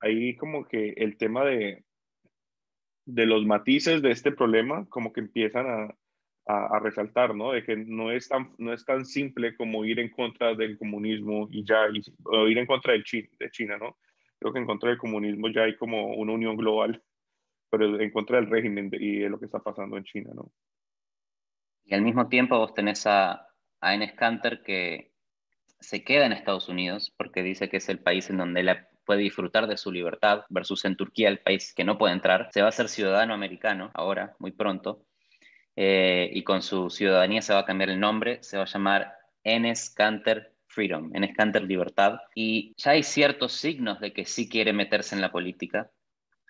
ahí 0.00 0.34
como 0.36 0.66
que 0.66 0.94
el 0.96 1.18
tema 1.18 1.44
de, 1.44 1.84
de 3.04 3.26
los 3.26 3.44
matices 3.44 4.00
de 4.00 4.10
este 4.10 4.32
problema 4.32 4.86
como 4.88 5.12
que 5.12 5.20
empiezan 5.20 5.66
a, 5.66 5.94
a, 6.46 6.78
resaltar, 6.78 7.34
¿no? 7.34 7.52
De 7.52 7.62
que 7.62 7.76
no 7.76 8.10
es, 8.10 8.30
tan, 8.30 8.54
no 8.56 8.72
es 8.72 8.82
tan 8.86 9.04
simple 9.04 9.54
como 9.54 9.84
ir 9.84 10.00
en 10.00 10.08
contra 10.08 10.54
del 10.54 10.78
comunismo 10.78 11.46
y 11.50 11.62
ya, 11.62 11.88
o 12.24 12.48
ir 12.48 12.56
en 12.56 12.66
contra 12.66 12.94
de 12.94 13.02
China, 13.02 13.28
de 13.38 13.50
China, 13.50 13.76
¿no? 13.76 13.98
Creo 14.38 14.54
que 14.54 14.60
en 14.60 14.66
contra 14.66 14.88
del 14.88 14.98
comunismo 14.98 15.50
ya 15.50 15.64
hay 15.64 15.76
como 15.76 16.14
una 16.14 16.32
unión 16.32 16.56
global, 16.56 17.02
pero 17.68 18.00
en 18.00 18.10
contra 18.10 18.40
del 18.40 18.48
régimen 18.48 18.90
y 18.94 19.18
de 19.18 19.28
lo 19.28 19.38
que 19.38 19.44
está 19.44 19.58
pasando 19.58 19.98
en 19.98 20.04
China, 20.04 20.30
¿no? 20.34 20.50
Y 21.84 21.94
al 21.94 22.02
mismo 22.02 22.28
tiempo 22.28 22.58
vos 22.58 22.74
tenés 22.74 23.06
a, 23.06 23.48
a 23.80 23.94
Enes 23.94 24.12
Kanter 24.14 24.62
que 24.62 25.12
se 25.80 26.04
queda 26.04 26.26
en 26.26 26.32
Estados 26.32 26.68
Unidos 26.68 27.12
porque 27.16 27.42
dice 27.42 27.68
que 27.68 27.78
es 27.78 27.88
el 27.88 27.98
país 27.98 28.30
en 28.30 28.38
donde 28.38 28.62
la 28.62 28.88
puede 29.04 29.20
disfrutar 29.20 29.66
de 29.66 29.76
su 29.76 29.90
libertad, 29.90 30.44
versus 30.48 30.84
en 30.84 30.96
Turquía, 30.96 31.28
el 31.28 31.40
país 31.40 31.74
que 31.74 31.84
no 31.84 31.98
puede 31.98 32.14
entrar, 32.14 32.48
se 32.52 32.62
va 32.62 32.68
a 32.68 32.72
ser 32.72 32.88
ciudadano 32.88 33.34
americano 33.34 33.90
ahora, 33.94 34.36
muy 34.38 34.52
pronto, 34.52 35.04
eh, 35.76 36.30
y 36.32 36.44
con 36.44 36.62
su 36.62 36.90
ciudadanía 36.90 37.42
se 37.42 37.52
va 37.52 37.60
a 37.60 37.64
cambiar 37.64 37.90
el 37.90 38.00
nombre, 38.00 38.42
se 38.42 38.56
va 38.56 38.64
a 38.64 38.66
llamar 38.66 39.12
Enes 39.42 39.90
Kanter 39.90 40.54
Freedom, 40.66 41.10
Enes 41.14 41.34
Kanter 41.36 41.62
Libertad, 41.62 42.18
y 42.34 42.74
ya 42.76 42.92
hay 42.92 43.02
ciertos 43.02 43.52
signos 43.52 44.00
de 44.00 44.12
que 44.12 44.24
sí 44.24 44.48
quiere 44.48 44.72
meterse 44.72 45.14
en 45.14 45.20
la 45.20 45.32
política. 45.32 45.90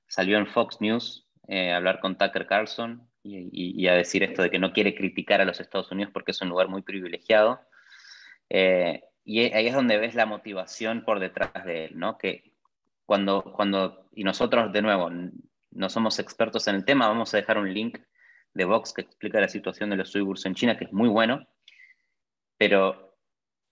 Salió 0.07 0.39
en 0.39 0.47
Fox 0.47 0.81
News 0.81 1.27
eh, 1.49 1.73
a 1.73 1.77
hablar 1.77 2.01
con 2.01 2.19
Tucker 2.19 2.47
Carlson 2.47 3.09
y, 3.25 3.87
a 3.87 3.95
decir 3.95 4.23
esto 4.23 4.43
de 4.43 4.51
que 4.51 4.59
no 4.59 4.73
quiere 4.73 4.95
criticar 4.95 5.41
a 5.41 5.45
los 5.45 5.61
Estados 5.61 5.91
Unidos 5.93 6.13
porque 6.13 6.33
es 6.33 6.41
un 6.43 6.49
lugar 6.49 6.69
muy 6.69 6.83
privilegiado. 6.83 7.61
Eh, 8.49 9.03
y 9.25 9.41
ahí 9.53 9.69
es 9.69 9.75
donde 9.75 9.99
ves 9.99 10.15
la 10.15 10.27
motivación 10.27 11.05
por 11.05 11.21
detrás 11.21 11.65
de 11.65 11.87
él, 11.87 11.99
¿no? 11.99 12.19
Que 12.19 12.53
cuando, 13.07 13.43
cuando, 13.43 14.09
y 14.13 14.25
nosotros 14.25 14.73
de 14.73 14.83
nuevo 14.83 15.11
no 15.71 15.89
somos 15.89 16.19
expertos 16.19 16.67
en 16.69 16.77
el 16.77 16.85
tema, 16.85 17.09
vamos 17.09 17.33
a 17.33 17.37
dejar 17.37 17.59
un 17.59 17.73
link 17.73 17.99
de 18.55 18.65
Vox 18.65 18.93
que 18.93 19.03
explica 19.03 19.41
la 19.41 19.49
situación 19.49 19.91
de 19.91 19.97
los 19.97 20.15
uigures 20.15 20.45
en 20.47 20.55
China, 20.55 20.77
que 20.77 20.85
es 20.85 20.93
muy 20.93 21.09
bueno, 21.09 21.47
pero 22.59 23.17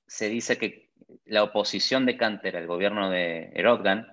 se 0.07 0.28
dice 0.28 0.59
que 0.59 0.90
la 1.25 1.42
oposición 1.42 2.07
de 2.07 2.16
Kanter 2.16 2.57
al 2.57 2.66
gobierno 2.66 3.11
de 3.11 3.50
Erdogan 3.54 4.07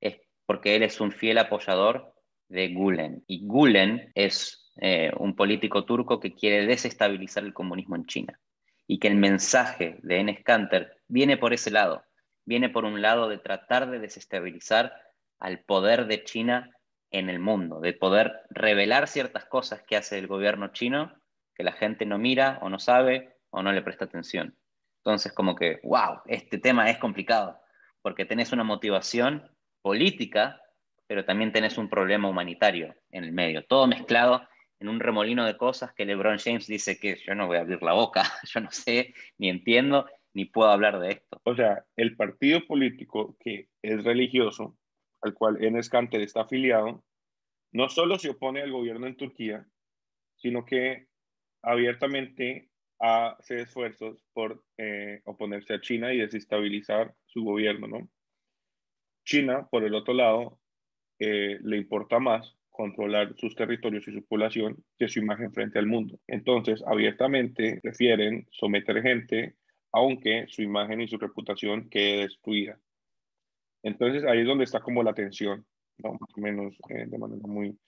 es 0.00 0.20
porque 0.46 0.76
él 0.76 0.82
es 0.82 1.00
un 1.00 1.12
fiel 1.12 1.38
apoyador 1.38 2.14
de 2.48 2.68
Gulen. 2.68 3.24
Y 3.26 3.46
Gulen 3.46 4.12
es 4.14 4.61
eh, 4.76 5.12
un 5.18 5.36
político 5.36 5.84
turco 5.84 6.20
que 6.20 6.34
quiere 6.34 6.66
desestabilizar 6.66 7.44
el 7.44 7.52
comunismo 7.52 7.96
en 7.96 8.06
China. 8.06 8.40
Y 8.86 8.98
que 8.98 9.08
el 9.08 9.16
mensaje 9.16 9.98
de 10.02 10.18
Enes 10.18 10.42
Kanter 10.42 10.98
viene 11.08 11.36
por 11.36 11.52
ese 11.52 11.70
lado, 11.70 12.04
viene 12.44 12.68
por 12.68 12.84
un 12.84 13.00
lado 13.00 13.28
de 13.28 13.38
tratar 13.38 13.90
de 13.90 13.98
desestabilizar 13.98 14.92
al 15.38 15.60
poder 15.60 16.06
de 16.06 16.24
China 16.24 16.70
en 17.10 17.28
el 17.28 17.38
mundo, 17.38 17.80
de 17.80 17.92
poder 17.92 18.42
revelar 18.50 19.06
ciertas 19.06 19.44
cosas 19.44 19.82
que 19.82 19.96
hace 19.96 20.18
el 20.18 20.26
gobierno 20.26 20.68
chino 20.68 21.12
que 21.54 21.64
la 21.64 21.72
gente 21.72 22.06
no 22.06 22.18
mira 22.18 22.58
o 22.62 22.68
no 22.68 22.78
sabe 22.78 23.36
o 23.50 23.62
no 23.62 23.72
le 23.72 23.82
presta 23.82 24.06
atención. 24.06 24.56
Entonces, 24.98 25.32
como 25.32 25.54
que, 25.54 25.80
wow, 25.82 26.20
este 26.26 26.58
tema 26.58 26.88
es 26.90 26.98
complicado, 26.98 27.60
porque 28.00 28.24
tenés 28.24 28.52
una 28.52 28.64
motivación 28.64 29.50
política, 29.82 30.62
pero 31.06 31.24
también 31.24 31.52
tenés 31.52 31.76
un 31.76 31.90
problema 31.90 32.28
humanitario 32.28 32.94
en 33.10 33.24
el 33.24 33.32
medio, 33.32 33.64
todo 33.66 33.86
mezclado 33.86 34.46
en 34.82 34.88
un 34.88 35.00
remolino 35.00 35.46
de 35.46 35.56
cosas 35.56 35.94
que 35.94 36.04
LeBron 36.04 36.38
James 36.38 36.66
dice 36.66 36.98
que 36.98 37.16
yo 37.24 37.34
no 37.36 37.46
voy 37.46 37.56
a 37.56 37.60
abrir 37.60 37.82
la 37.82 37.92
boca, 37.92 38.24
yo 38.52 38.60
no 38.60 38.70
sé, 38.70 39.14
ni 39.38 39.48
entiendo, 39.48 40.06
ni 40.34 40.44
puedo 40.44 40.70
hablar 40.70 40.98
de 40.98 41.12
esto. 41.12 41.40
O 41.44 41.54
sea, 41.54 41.86
el 41.96 42.16
partido 42.16 42.66
político 42.66 43.36
que 43.38 43.68
es 43.80 44.02
religioso, 44.02 44.76
al 45.22 45.34
cual 45.34 45.62
Enes 45.64 45.88
Kanter 45.88 46.20
está 46.20 46.42
afiliado, 46.42 47.04
no 47.72 47.88
solo 47.88 48.18
se 48.18 48.30
opone 48.30 48.60
al 48.60 48.72
gobierno 48.72 49.06
en 49.06 49.16
Turquía, 49.16 49.66
sino 50.36 50.64
que 50.64 51.06
abiertamente 51.62 52.68
hace 52.98 53.62
esfuerzos 53.62 54.24
por 54.32 54.64
eh, 54.78 55.22
oponerse 55.24 55.74
a 55.74 55.80
China 55.80 56.12
y 56.12 56.18
desestabilizar 56.18 57.14
su 57.24 57.44
gobierno, 57.44 57.86
¿no? 57.86 58.08
China, 59.24 59.68
por 59.70 59.84
el 59.84 59.94
otro 59.94 60.12
lado, 60.12 60.60
eh, 61.20 61.58
le 61.62 61.76
importa 61.76 62.18
más 62.18 62.56
controlar 62.82 63.32
sus 63.36 63.54
territorios 63.54 64.08
y 64.08 64.12
su 64.12 64.24
población 64.26 64.76
que 64.98 65.06
su 65.06 65.20
imagen 65.20 65.52
frente 65.52 65.78
al 65.78 65.86
mundo. 65.86 66.18
Entonces, 66.26 66.82
abiertamente 66.84 67.78
prefieren 67.80 68.48
someter 68.50 69.00
gente, 69.02 69.54
aunque 69.92 70.46
su 70.48 70.62
imagen 70.62 71.00
y 71.00 71.06
su 71.06 71.16
reputación 71.16 71.88
quede 71.88 72.22
destruida. 72.22 72.76
Entonces, 73.84 74.24
ahí 74.24 74.40
es 74.40 74.46
donde 74.48 74.64
está 74.64 74.80
como 74.80 75.04
la 75.04 75.14
tensión, 75.14 75.64
¿no? 75.98 76.14
más 76.14 76.36
o 76.36 76.40
menos 76.40 76.74
eh, 76.88 77.06
de 77.06 77.18
manera 77.18 77.46
muy, 77.46 77.78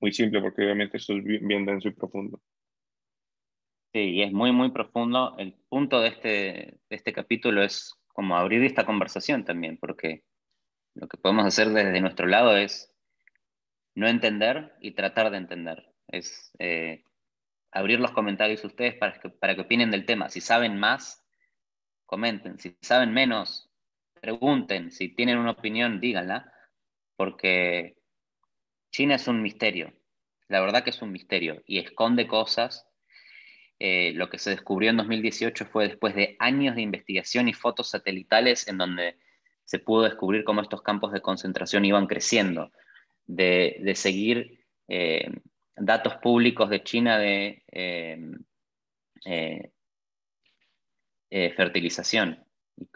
muy 0.00 0.12
simple, 0.12 0.40
porque 0.40 0.62
obviamente 0.62 0.98
esto 0.98 1.14
es 1.14 1.24
bien, 1.24 1.66
denso 1.66 1.88
y 1.88 1.92
profundo. 1.92 2.40
Sí, 3.92 3.98
y 3.98 4.22
es 4.22 4.32
muy, 4.32 4.52
muy 4.52 4.70
profundo. 4.70 5.34
El 5.36 5.54
punto 5.68 6.00
de 6.00 6.08
este, 6.10 6.28
de 6.28 6.96
este 6.96 7.12
capítulo 7.12 7.60
es 7.64 7.92
como 8.06 8.36
abrir 8.36 8.62
esta 8.62 8.86
conversación 8.86 9.44
también, 9.44 9.78
porque 9.78 10.22
lo 10.94 11.08
que 11.08 11.16
podemos 11.16 11.44
hacer 11.44 11.70
desde 11.70 12.00
nuestro 12.00 12.28
lado 12.28 12.56
es 12.56 12.93
no 13.94 14.08
entender 14.08 14.74
y 14.80 14.92
tratar 14.92 15.30
de 15.30 15.38
entender. 15.38 15.88
Es 16.08 16.52
eh, 16.58 17.04
abrir 17.70 18.00
los 18.00 18.12
comentarios 18.12 18.64
ustedes 18.64 18.94
para 18.94 19.18
que, 19.20 19.30
para 19.30 19.54
que 19.54 19.62
opinen 19.62 19.90
del 19.90 20.06
tema. 20.06 20.28
Si 20.28 20.40
saben 20.40 20.78
más, 20.78 21.24
comenten. 22.06 22.58
Si 22.58 22.76
saben 22.82 23.12
menos, 23.12 23.70
pregunten. 24.20 24.90
Si 24.90 25.08
tienen 25.08 25.38
una 25.38 25.52
opinión, 25.52 26.00
díganla. 26.00 26.52
Porque 27.16 27.96
China 28.90 29.14
es 29.14 29.28
un 29.28 29.42
misterio. 29.42 29.92
La 30.48 30.60
verdad 30.60 30.82
que 30.82 30.90
es 30.90 31.00
un 31.00 31.12
misterio 31.12 31.62
y 31.66 31.78
esconde 31.78 32.26
cosas. 32.26 32.88
Eh, 33.78 34.12
lo 34.14 34.28
que 34.30 34.38
se 34.38 34.50
descubrió 34.50 34.90
en 34.90 34.96
2018 34.96 35.66
fue 35.66 35.88
después 35.88 36.14
de 36.14 36.36
años 36.38 36.76
de 36.76 36.82
investigación 36.82 37.48
y 37.48 37.52
fotos 37.52 37.90
satelitales 37.90 38.68
en 38.68 38.78
donde 38.78 39.18
se 39.64 39.78
pudo 39.78 40.02
descubrir 40.02 40.44
cómo 40.44 40.60
estos 40.60 40.82
campos 40.82 41.12
de 41.12 41.20
concentración 41.20 41.84
iban 41.84 42.06
creciendo 42.06 42.70
de, 43.26 43.92
seguir 43.94 44.64
eh, 44.88 45.30
datos 45.76 46.16
públicos 46.16 46.68
de 46.70 46.82
China 46.82 47.18
de 47.18 47.62
eh, 47.72 48.20
eh, 51.30 51.52
fertilización. 51.56 52.44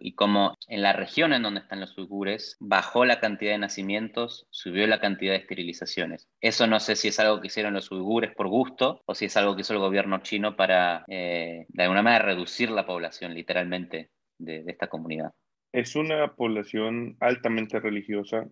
y, 0.00 0.14
como 0.14 0.56
en 0.66 0.82
la 0.82 0.92
región 0.92 1.32
en 1.32 1.42
donde 1.42 1.60
están 1.60 1.80
los 1.80 1.96
uigures 1.96 2.56
bajó 2.58 3.04
la 3.04 3.20
cantidad 3.20 3.52
de 3.52 3.58
nacimientos, 3.58 4.48
subió 4.50 4.86
la 4.86 5.00
cantidad 5.00 5.32
de 5.32 5.38
esterilizaciones. 5.38 6.28
Eso 6.40 6.66
no 6.66 6.80
sé 6.80 6.96
si 6.96 7.08
es 7.08 7.20
algo 7.20 7.40
que 7.40 7.46
hicieron 7.46 7.74
los 7.74 7.90
uigures 7.92 8.34
por 8.34 8.48
gusto 8.48 9.02
o 9.06 9.14
si 9.14 9.26
es 9.26 9.36
algo 9.36 9.54
que 9.54 9.62
hizo 9.62 9.74
el 9.74 9.78
gobierno 9.78 10.18
chino 10.18 10.56
para, 10.56 11.04
de 11.06 11.66
alguna 11.78 12.02
manera, 12.02 12.24
reducir 12.24 12.70
la 12.70 12.86
población 12.86 13.34
literalmente 13.34 14.10
de, 14.38 14.64
esta 14.66 14.88
comunidad. 14.88 15.32
Es 15.72 15.96
una 15.96 16.34
población 16.34 17.16
altamente 17.20 17.78
religiosa, 17.80 18.48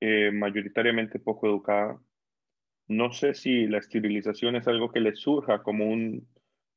eh, 0.00 0.30
mayoritariamente 0.32 1.18
poco 1.18 1.46
educada. 1.48 2.00
No 2.88 3.12
sé 3.12 3.34
si 3.34 3.66
la 3.66 3.78
esterilización 3.78 4.56
es 4.56 4.66
algo 4.66 4.90
que 4.90 5.00
les 5.00 5.18
surja 5.18 5.62
como 5.62 5.86
un, 5.86 6.26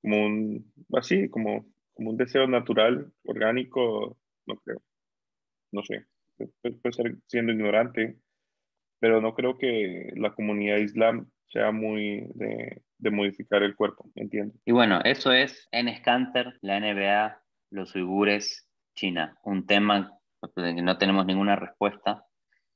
como 0.01 0.25
un, 0.25 0.73
así, 0.93 1.29
como 1.29 1.65
como 1.93 2.11
un 2.11 2.17
deseo 2.17 2.47
natural, 2.47 3.11
orgánico, 3.23 4.17
no 4.45 4.55
creo. 4.57 4.81
No 5.71 5.83
sé, 5.83 6.05
puede 6.61 6.93
ser 6.93 7.15
siendo 7.27 7.51
ignorante, 7.51 8.17
pero 8.99 9.21
no 9.21 9.33
creo 9.35 9.57
que 9.57 10.11
la 10.15 10.33
comunidad 10.33 10.77
islam 10.77 11.29
sea 11.47 11.71
muy 11.71 12.27
de, 12.35 12.81
de 12.97 13.11
modificar 13.11 13.63
el 13.63 13.75
cuerpo, 13.75 14.09
¿entiendes? 14.15 14.59
Y 14.65 14.71
bueno, 14.71 14.99
eso 15.03 15.31
es 15.31 15.67
en 15.71 15.93
Scanter, 15.95 16.57
la 16.61 16.79
NBA, 16.79 17.41
los 17.71 17.95
uigures, 17.95 18.67
China. 18.95 19.37
Un 19.43 19.65
tema 19.65 20.17
que 20.55 20.81
no 20.81 20.97
tenemos 20.97 21.25
ninguna 21.25 21.55
respuesta. 21.55 22.25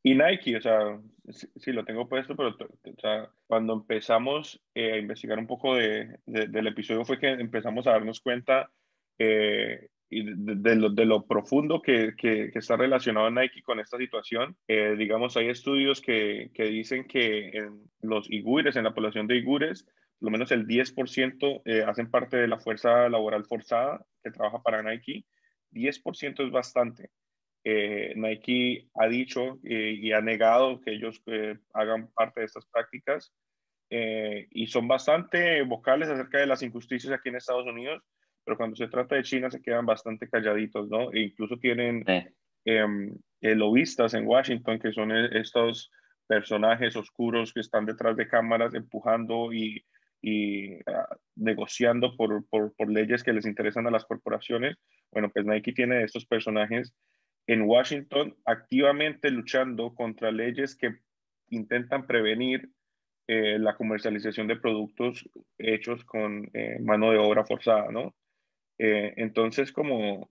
Y 0.05 0.13
Nike, 0.13 0.57
o 0.57 0.61
sea, 0.61 0.99
sí, 1.31 1.71
lo 1.71 1.83
tengo 1.83 2.07
puesto, 2.07 2.35
pero 2.35 2.49
o 2.49 3.01
sea, 3.01 3.27
cuando 3.47 3.73
empezamos 3.73 4.61
eh, 4.75 4.93
a 4.93 4.97
investigar 4.97 5.39
un 5.39 5.47
poco 5.47 5.73
de, 5.73 6.19
del 6.27 6.67
episodio 6.67 7.03
fue 7.05 7.17
que 7.17 7.29
empezamos 7.29 7.87
a 7.87 7.93
darnos 7.93 8.21
cuenta 8.21 8.69
eh, 9.17 9.89
y 10.07 10.23
de, 10.23 10.75
lo, 10.75 10.91
de, 10.91 11.05
lo, 11.05 11.25
profundo 11.25 11.81
que, 11.81 12.13
que, 12.15 12.51
está 12.53 12.77
relacionado 12.77 13.31
Nike 13.31 13.63
con 13.63 13.79
esta 13.79 13.97
situación. 13.97 14.55
Eh, 14.67 14.95
digamos, 14.95 15.37
hay 15.37 15.49
estudios 15.49 16.01
que, 16.01 16.51
que, 16.53 16.65
dicen 16.65 17.07
que 17.07 17.49
en 17.57 17.81
los 18.03 18.29
igures, 18.29 18.75
en 18.75 18.83
la 18.83 18.93
población 18.93 19.25
de 19.25 19.37
igures, 19.37 19.87
lo 20.19 20.29
menos 20.29 20.51
el 20.51 20.67
10% 20.67 21.63
eh, 21.65 21.83
hacen 21.83 22.11
parte 22.11 22.37
de 22.37 22.47
la 22.47 22.59
fuerza 22.59 23.09
laboral 23.09 23.43
forzada 23.45 24.05
que 24.23 24.29
trabaja 24.29 24.61
para 24.61 24.83
Nike. 24.83 25.25
10% 25.71 26.45
es 26.45 26.51
bastante. 26.51 27.09
Nike 27.65 28.87
ha 28.93 29.07
dicho 29.07 29.59
y 29.63 30.11
ha 30.11 30.21
negado 30.21 30.79
que 30.81 30.91
ellos 30.91 31.21
hagan 31.73 32.11
parte 32.13 32.41
de 32.41 32.45
estas 32.45 32.65
prácticas 32.67 33.33
y 33.89 34.67
son 34.67 34.87
bastante 34.87 35.63
vocales 35.63 36.09
acerca 36.09 36.37
de 36.37 36.45
las 36.45 36.61
injusticias 36.61 37.11
aquí 37.11 37.29
en 37.29 37.37
Estados 37.37 37.65
Unidos 37.65 38.03
pero 38.45 38.57
cuando 38.57 38.75
se 38.75 38.87
trata 38.87 39.15
de 39.15 39.23
China 39.23 39.49
se 39.49 39.61
quedan 39.61 39.85
bastante 39.85 40.29
calladitos, 40.29 40.87
¿no? 40.87 41.11
E 41.11 41.21
incluso 41.21 41.57
tienen 41.57 42.05
em, 42.63 43.17
eh, 43.41 43.55
lobistas 43.55 44.13
en 44.13 44.27
Washington, 44.27 44.79
que 44.79 44.93
son 44.93 45.11
e, 45.11 45.39
estos 45.39 45.91
personajes 46.27 46.95
oscuros 46.95 47.51
que 47.51 47.59
están 47.59 47.85
detrás 47.85 48.15
de 48.15 48.27
cámaras 48.27 48.73
empujando 48.75 49.51
y, 49.51 49.83
y 50.21 50.75
ah, 50.87 51.17
negociando 51.35 52.15
por, 52.15 52.47
por, 52.47 52.73
por, 52.75 52.89
leyes 52.89 53.23
que 53.23 53.33
les 53.33 53.45
interesan 53.45 53.87
a 53.87 53.91
las 53.91 54.05
corporaciones. 54.05 54.77
Bueno, 55.11 55.29
pues 55.33 55.45
Nike 55.45 55.73
tiene 55.73 56.03
estos 56.03 56.25
personajes 56.25 56.93
en 57.47 57.61
Washington 57.63 58.35
activamente 58.45 59.29
luchando 59.29 59.93
contra 59.93 60.31
leyes 60.31 60.75
que 60.75 60.97
intentan 61.49 62.07
prevenir 62.07 62.69
eh, 63.27 63.57
la 63.59 63.75
comercialización 63.75 64.47
de 64.47 64.57
productos 64.57 65.27
hechos 65.57 66.03
con 66.05 66.49
eh, 66.53 66.79
mano 66.79 67.11
de 67.11 67.17
obra 67.17 67.45
forzada, 67.45 67.91
¿no? 67.91 68.15
Eh, 68.77 69.13
entonces, 69.17 69.71
como, 69.71 70.29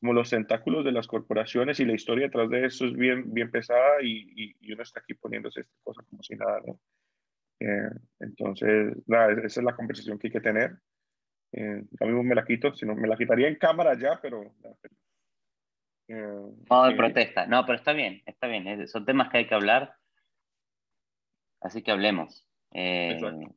como 0.00 0.12
los 0.12 0.30
tentáculos 0.30 0.84
de 0.84 0.92
las 0.92 1.06
corporaciones 1.06 1.80
y 1.80 1.84
la 1.84 1.94
historia 1.94 2.26
detrás 2.26 2.48
de 2.50 2.66
eso 2.66 2.86
es 2.86 2.94
bien, 2.94 3.32
bien 3.32 3.50
pesada 3.50 4.02
y, 4.02 4.54
y, 4.60 4.72
uno 4.72 4.82
está 4.82 5.00
aquí 5.00 5.14
poniéndose 5.14 5.60
esta 5.60 5.74
cosa 5.82 6.02
como 6.08 6.22
si 6.22 6.34
nada, 6.34 6.60
¿no? 6.66 6.80
Eh, 7.60 7.90
entonces, 8.20 8.96
nada, 9.06 9.32
esa 9.32 9.60
es 9.60 9.64
la 9.64 9.76
conversación 9.76 10.18
que 10.18 10.28
hay 10.28 10.32
que 10.32 10.40
tener. 10.40 10.78
Eh, 11.52 11.82
mismo 12.00 12.22
me 12.22 12.34
la 12.34 12.44
quito, 12.44 12.74
si 12.74 12.86
no, 12.86 12.94
me 12.94 13.08
la 13.08 13.16
quitaría 13.16 13.48
en 13.48 13.56
cámara 13.56 13.98
ya, 13.98 14.18
pero... 14.20 14.54
Eh, 16.08 16.42
Modo 16.68 16.88
de 16.88 16.96
protesta. 16.96 17.46
No, 17.46 17.64
pero 17.64 17.78
está 17.78 17.92
bien, 17.92 18.22
está 18.26 18.46
bien. 18.46 18.88
Son 18.88 19.04
temas 19.04 19.28
que 19.30 19.38
hay 19.38 19.46
que 19.46 19.54
hablar. 19.54 19.94
Así 21.60 21.82
que 21.82 21.90
hablemos. 21.90 22.46
Exacto 22.70 23.54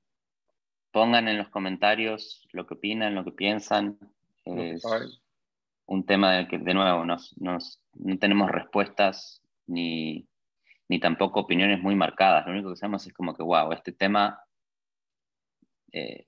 pongan 0.91 1.27
en 1.27 1.37
los 1.37 1.49
comentarios 1.49 2.47
lo 2.51 2.67
que 2.67 2.75
opinan, 2.75 3.15
lo 3.15 3.23
que 3.23 3.31
piensan. 3.31 3.97
Es 4.45 4.83
un 5.85 6.05
tema 6.05 6.33
del 6.33 6.47
que, 6.47 6.57
de 6.57 6.73
nuevo, 6.73 7.05
nos, 7.05 7.37
nos, 7.37 7.81
no 7.93 8.17
tenemos 8.17 8.49
respuestas 8.49 9.41
ni, 9.67 10.27
ni 10.87 10.99
tampoco 10.99 11.41
opiniones 11.41 11.81
muy 11.81 11.95
marcadas. 11.95 12.45
Lo 12.45 12.53
único 12.53 12.69
que 12.69 12.75
sabemos 12.75 13.07
es 13.07 13.13
como 13.13 13.33
que, 13.33 13.43
wow, 13.43 13.71
este 13.71 13.91
tema 13.91 14.43
eh, 15.91 16.27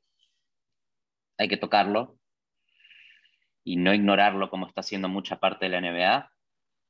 hay 1.37 1.47
que 1.47 1.57
tocarlo 1.57 2.17
y 3.63 3.77
no 3.77 3.93
ignorarlo 3.93 4.49
como 4.49 4.67
está 4.67 4.81
haciendo 4.81 5.09
mucha 5.09 5.39
parte 5.39 5.69
de 5.69 5.71
la 5.71 5.81
NBA, 5.81 6.31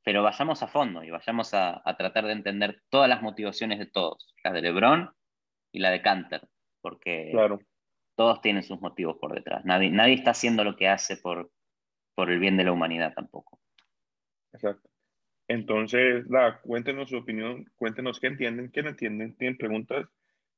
pero 0.04 0.24
vayamos 0.24 0.64
a 0.64 0.68
fondo 0.68 1.04
y 1.04 1.10
vayamos 1.12 1.54
a, 1.54 1.82
a 1.86 1.98
tratar 1.98 2.26
de 2.26 2.34
entender 2.34 2.82
todas 2.90 3.10
las 3.10 3.22
motivaciones 3.22 3.80
de 3.80 3.86
todos, 3.86 4.34
la 4.44 4.52
de 4.52 4.62
LeBron 4.62 5.12
y 5.72 5.80
la 5.80 5.92
de 5.92 6.02
Canter 6.02 6.48
porque 6.84 7.30
claro. 7.32 7.60
todos 8.16 8.42
tienen 8.42 8.62
sus 8.62 8.80
motivos 8.82 9.18
por 9.20 9.34
detrás. 9.34 9.66
Nadie, 9.66 9.90
nadie 9.90 10.14
está 10.14 10.32
haciendo 10.32 10.64
lo 10.64 10.76
que 10.76 10.90
hace 10.90 11.18
por, 11.18 11.50
por 12.14 12.30
el 12.30 12.40
bien 12.40 12.58
de 12.58 12.66
la 12.66 12.74
humanidad 12.74 13.14
tampoco. 13.16 13.60
Exacto. 14.52 14.90
Entonces, 15.48 16.26
la, 16.30 16.60
cuéntenos 16.62 17.10
su 17.10 17.18
opinión, 17.18 17.66
cuéntenos 17.76 18.20
qué 18.20 18.28
entienden, 18.28 18.70
qué 18.70 18.84
no 18.84 18.90
entienden, 18.90 19.36
tienen 19.36 19.58
preguntas. 19.58 20.08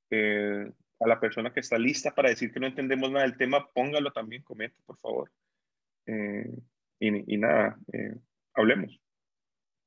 Eh, 0.09 0.69
a 0.99 1.07
la 1.07 1.19
persona 1.19 1.51
que 1.51 1.59
está 1.59 1.77
lista 1.77 2.11
para 2.15 2.29
decir 2.29 2.53
que 2.53 2.59
no 2.59 2.67
entendemos 2.67 3.11
nada 3.11 3.25
del 3.25 3.37
tema, 3.37 3.67
póngalo 3.73 4.11
también, 4.11 4.43
comente, 4.43 4.79
por 4.85 4.97
favor. 4.97 5.31
Eh, 6.07 6.57
y, 6.99 7.37
nada, 7.37 7.77
eh, 7.93 8.15
hablemos. 8.53 8.99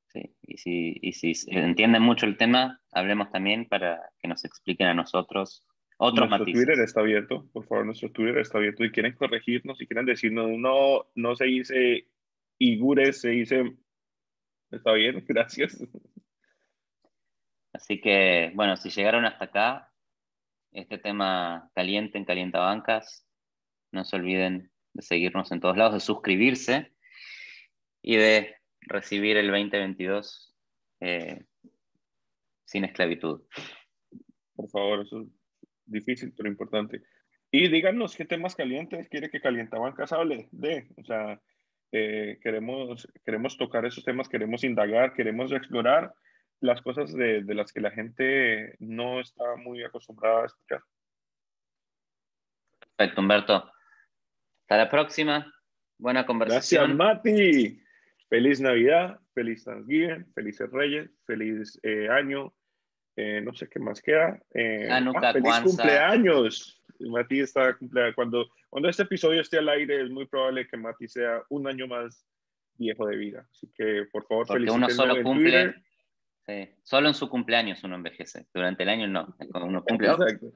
Sí, 0.09 0.35
y 0.43 0.57
si, 0.57 0.99
y 1.01 1.13
si 1.13 1.33
entienden 1.49 2.03
mucho 2.03 2.27
el 2.27 2.37
tema, 2.37 2.81
hablemos 2.93 3.31
también 3.31 3.67
para 3.67 4.11
que 4.21 4.29
nos 4.29 4.45
expliquen 4.45 4.89
a 4.89 4.95
nosotros 4.95 5.65
otros 6.01 6.29
nuestro 6.29 6.53
Twitter 6.53 6.79
está 6.79 7.01
abierto, 7.01 7.49
por 7.53 7.67
favor, 7.67 7.85
nuestro 7.85 8.13
Twitter 8.13 8.39
está 8.39 8.59
abierto 8.59 8.85
y 8.85 8.93
quieren 8.93 9.15
corregirnos, 9.15 9.81
y 9.83 9.87
quieren 9.87 10.07
decirnos, 10.07 10.49
no, 10.57 11.07
no 11.17 11.35
se 11.35 11.47
dice 11.47 12.07
Igures, 12.59 13.21
se 13.21 13.31
dice, 13.31 13.77
está 14.71 14.93
bien, 14.93 15.25
gracias. 15.29 15.85
Así 17.73 18.01
que, 18.01 18.53
bueno, 18.55 18.77
si 18.77 18.91
llegaron 18.91 19.25
hasta 19.25 19.47
acá, 19.47 19.93
este 20.71 20.99
tema 20.99 21.69
caliente 21.75 22.17
en 22.17 22.25
Calientabancas, 22.25 23.27
no 23.91 24.05
se 24.05 24.17
olviden 24.17 24.71
de 24.93 25.03
seguirnos 25.03 25.53
en 25.53 25.61
todos 25.61 25.77
lados, 25.77 25.95
de 25.95 26.01
suscribirse 26.01 26.93
y 28.03 28.17
de 28.17 28.57
recibir 28.81 29.37
el 29.37 29.49
2022 29.49 30.55
eh, 31.01 31.45
sin 32.65 32.85
esclavitud. 32.85 33.43
Por 34.55 34.69
favor, 34.71 35.01
eso 35.01 35.27
difícil, 35.87 36.33
pero 36.37 36.49
importante. 36.49 37.03
Y 37.51 37.69
díganos 37.69 38.15
qué 38.17 38.25
temas 38.25 38.55
calientes 38.55 39.09
quiere 39.09 39.31
que 39.31 39.41
Calientabancas 39.41 40.13
hable 40.13 40.49
de. 40.53 40.89
O 40.97 41.05
sea, 41.05 41.41
eh, 41.93 42.39
queremos, 42.43 43.09
queremos 43.25 43.57
tocar 43.57 43.87
esos 43.87 44.05
temas, 44.05 44.29
queremos 44.29 44.65
indagar, 44.65 45.15
queremos 45.15 45.51
explorar 45.53 46.13
las 46.61 46.83
cosas 46.83 47.13
de, 47.15 47.43
de, 47.45 47.55
las 47.55 47.73
que 47.73 47.81
la 47.81 47.91
gente 47.91 48.75
no 48.81 49.21
está 49.21 49.57
muy 49.57 49.83
acostumbrada 49.83 50.43
a 50.43 50.47
escuchar. 50.47 50.83
Perfecto, 52.97 53.21
Humberto. 53.21 53.73
Hasta 54.69 54.85
la 54.85 54.91
próxima. 54.91 55.51
Buena 55.97 56.27
conversación. 56.27 56.99
Gracias, 56.99 57.25
Mati. 57.25 57.83
Feliz 58.29 58.61
Navidad, 58.61 59.19
feliz 59.33 59.65
Thanksgiving, 59.65 60.27
felices 60.35 60.71
Reyes, 60.71 61.11
feliz 61.27 61.81
eh, 61.83 62.07
año, 62.11 62.53
eh, 63.17 63.41
no 63.41 63.55
sé 63.55 63.67
qué 63.71 63.79
más 63.79 64.03
queda. 64.03 64.39
Eh, 64.53 64.87
ah, 64.91 65.33
feliz 65.33 65.61
cumpleaños. 65.65 66.85
Mati 67.01 67.41
está 67.41 67.79
cumpleaños. 67.79 68.15
Cuando, 68.15 68.47
cuando 68.69 68.91
este 68.91 69.05
episodio 69.05 69.41
esté 69.41 69.57
al 69.57 69.71
aire, 69.71 70.03
es 70.03 70.11
muy 70.11 70.27
probable 70.27 70.69
que 70.69 70.77
Mati 70.77 71.09
sea 71.09 71.43
un 71.49 71.67
año 71.67 71.87
más 71.87 72.27
viejo 72.75 73.07
de 73.07 73.17
vida. 73.17 73.49
Así 73.51 73.73
que, 73.75 74.05
por 74.13 74.27
favor, 74.27 74.49
Porque 74.49 74.71
uno 74.71 74.91
solo 74.91 75.23
cumple. 75.23 75.77
Sí, 76.47 76.69
solo 76.83 77.09
en 77.09 77.15
su 77.15 77.27
cumpleaños 77.31 77.83
uno 77.85 77.97
envejece. 77.97 78.47
Durante 78.53 78.83
el 78.83 78.91
año 78.91 79.07
no. 79.07 79.35
Cuando 79.51 79.67
uno 79.67 79.83
cumple. 79.83 80.09
Exacto. 80.09 80.53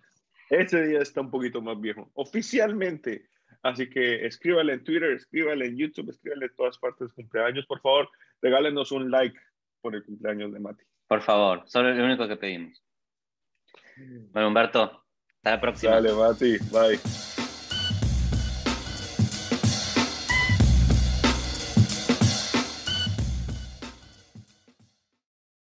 Ese 0.50 0.86
día 0.86 0.98
está 0.98 1.22
un 1.22 1.30
poquito 1.30 1.62
más 1.62 1.80
viejo. 1.80 2.10
Oficialmente. 2.12 3.32
Así 3.62 3.88
que 3.88 4.26
escríbale 4.26 4.72
en 4.72 4.84
Twitter, 4.84 5.12
escríbale 5.12 5.66
en 5.66 5.76
YouTube, 5.76 6.10
escríbale 6.10 6.46
en 6.46 6.56
todas 6.56 6.78
partes 6.78 7.08
de 7.08 7.14
cumpleaños. 7.14 7.66
Por 7.66 7.80
favor, 7.80 8.08
regálenos 8.40 8.90
un 8.92 9.10
like 9.10 9.38
por 9.80 9.94
el 9.94 10.04
cumpleaños 10.04 10.52
de 10.52 10.60
Mati. 10.60 10.84
Por 11.06 11.22
favor, 11.22 11.62
solo 11.66 11.90
es 11.90 11.96
lo 11.96 12.04
único 12.04 12.26
que 12.26 12.36
pedimos. 12.36 12.82
Bueno, 14.32 14.48
Humberto, 14.48 15.04
hasta 15.36 15.50
la 15.50 15.60
próxima. 15.60 15.92
Dale, 15.92 16.12
Mati, 16.12 16.58
bye. 16.70 17.41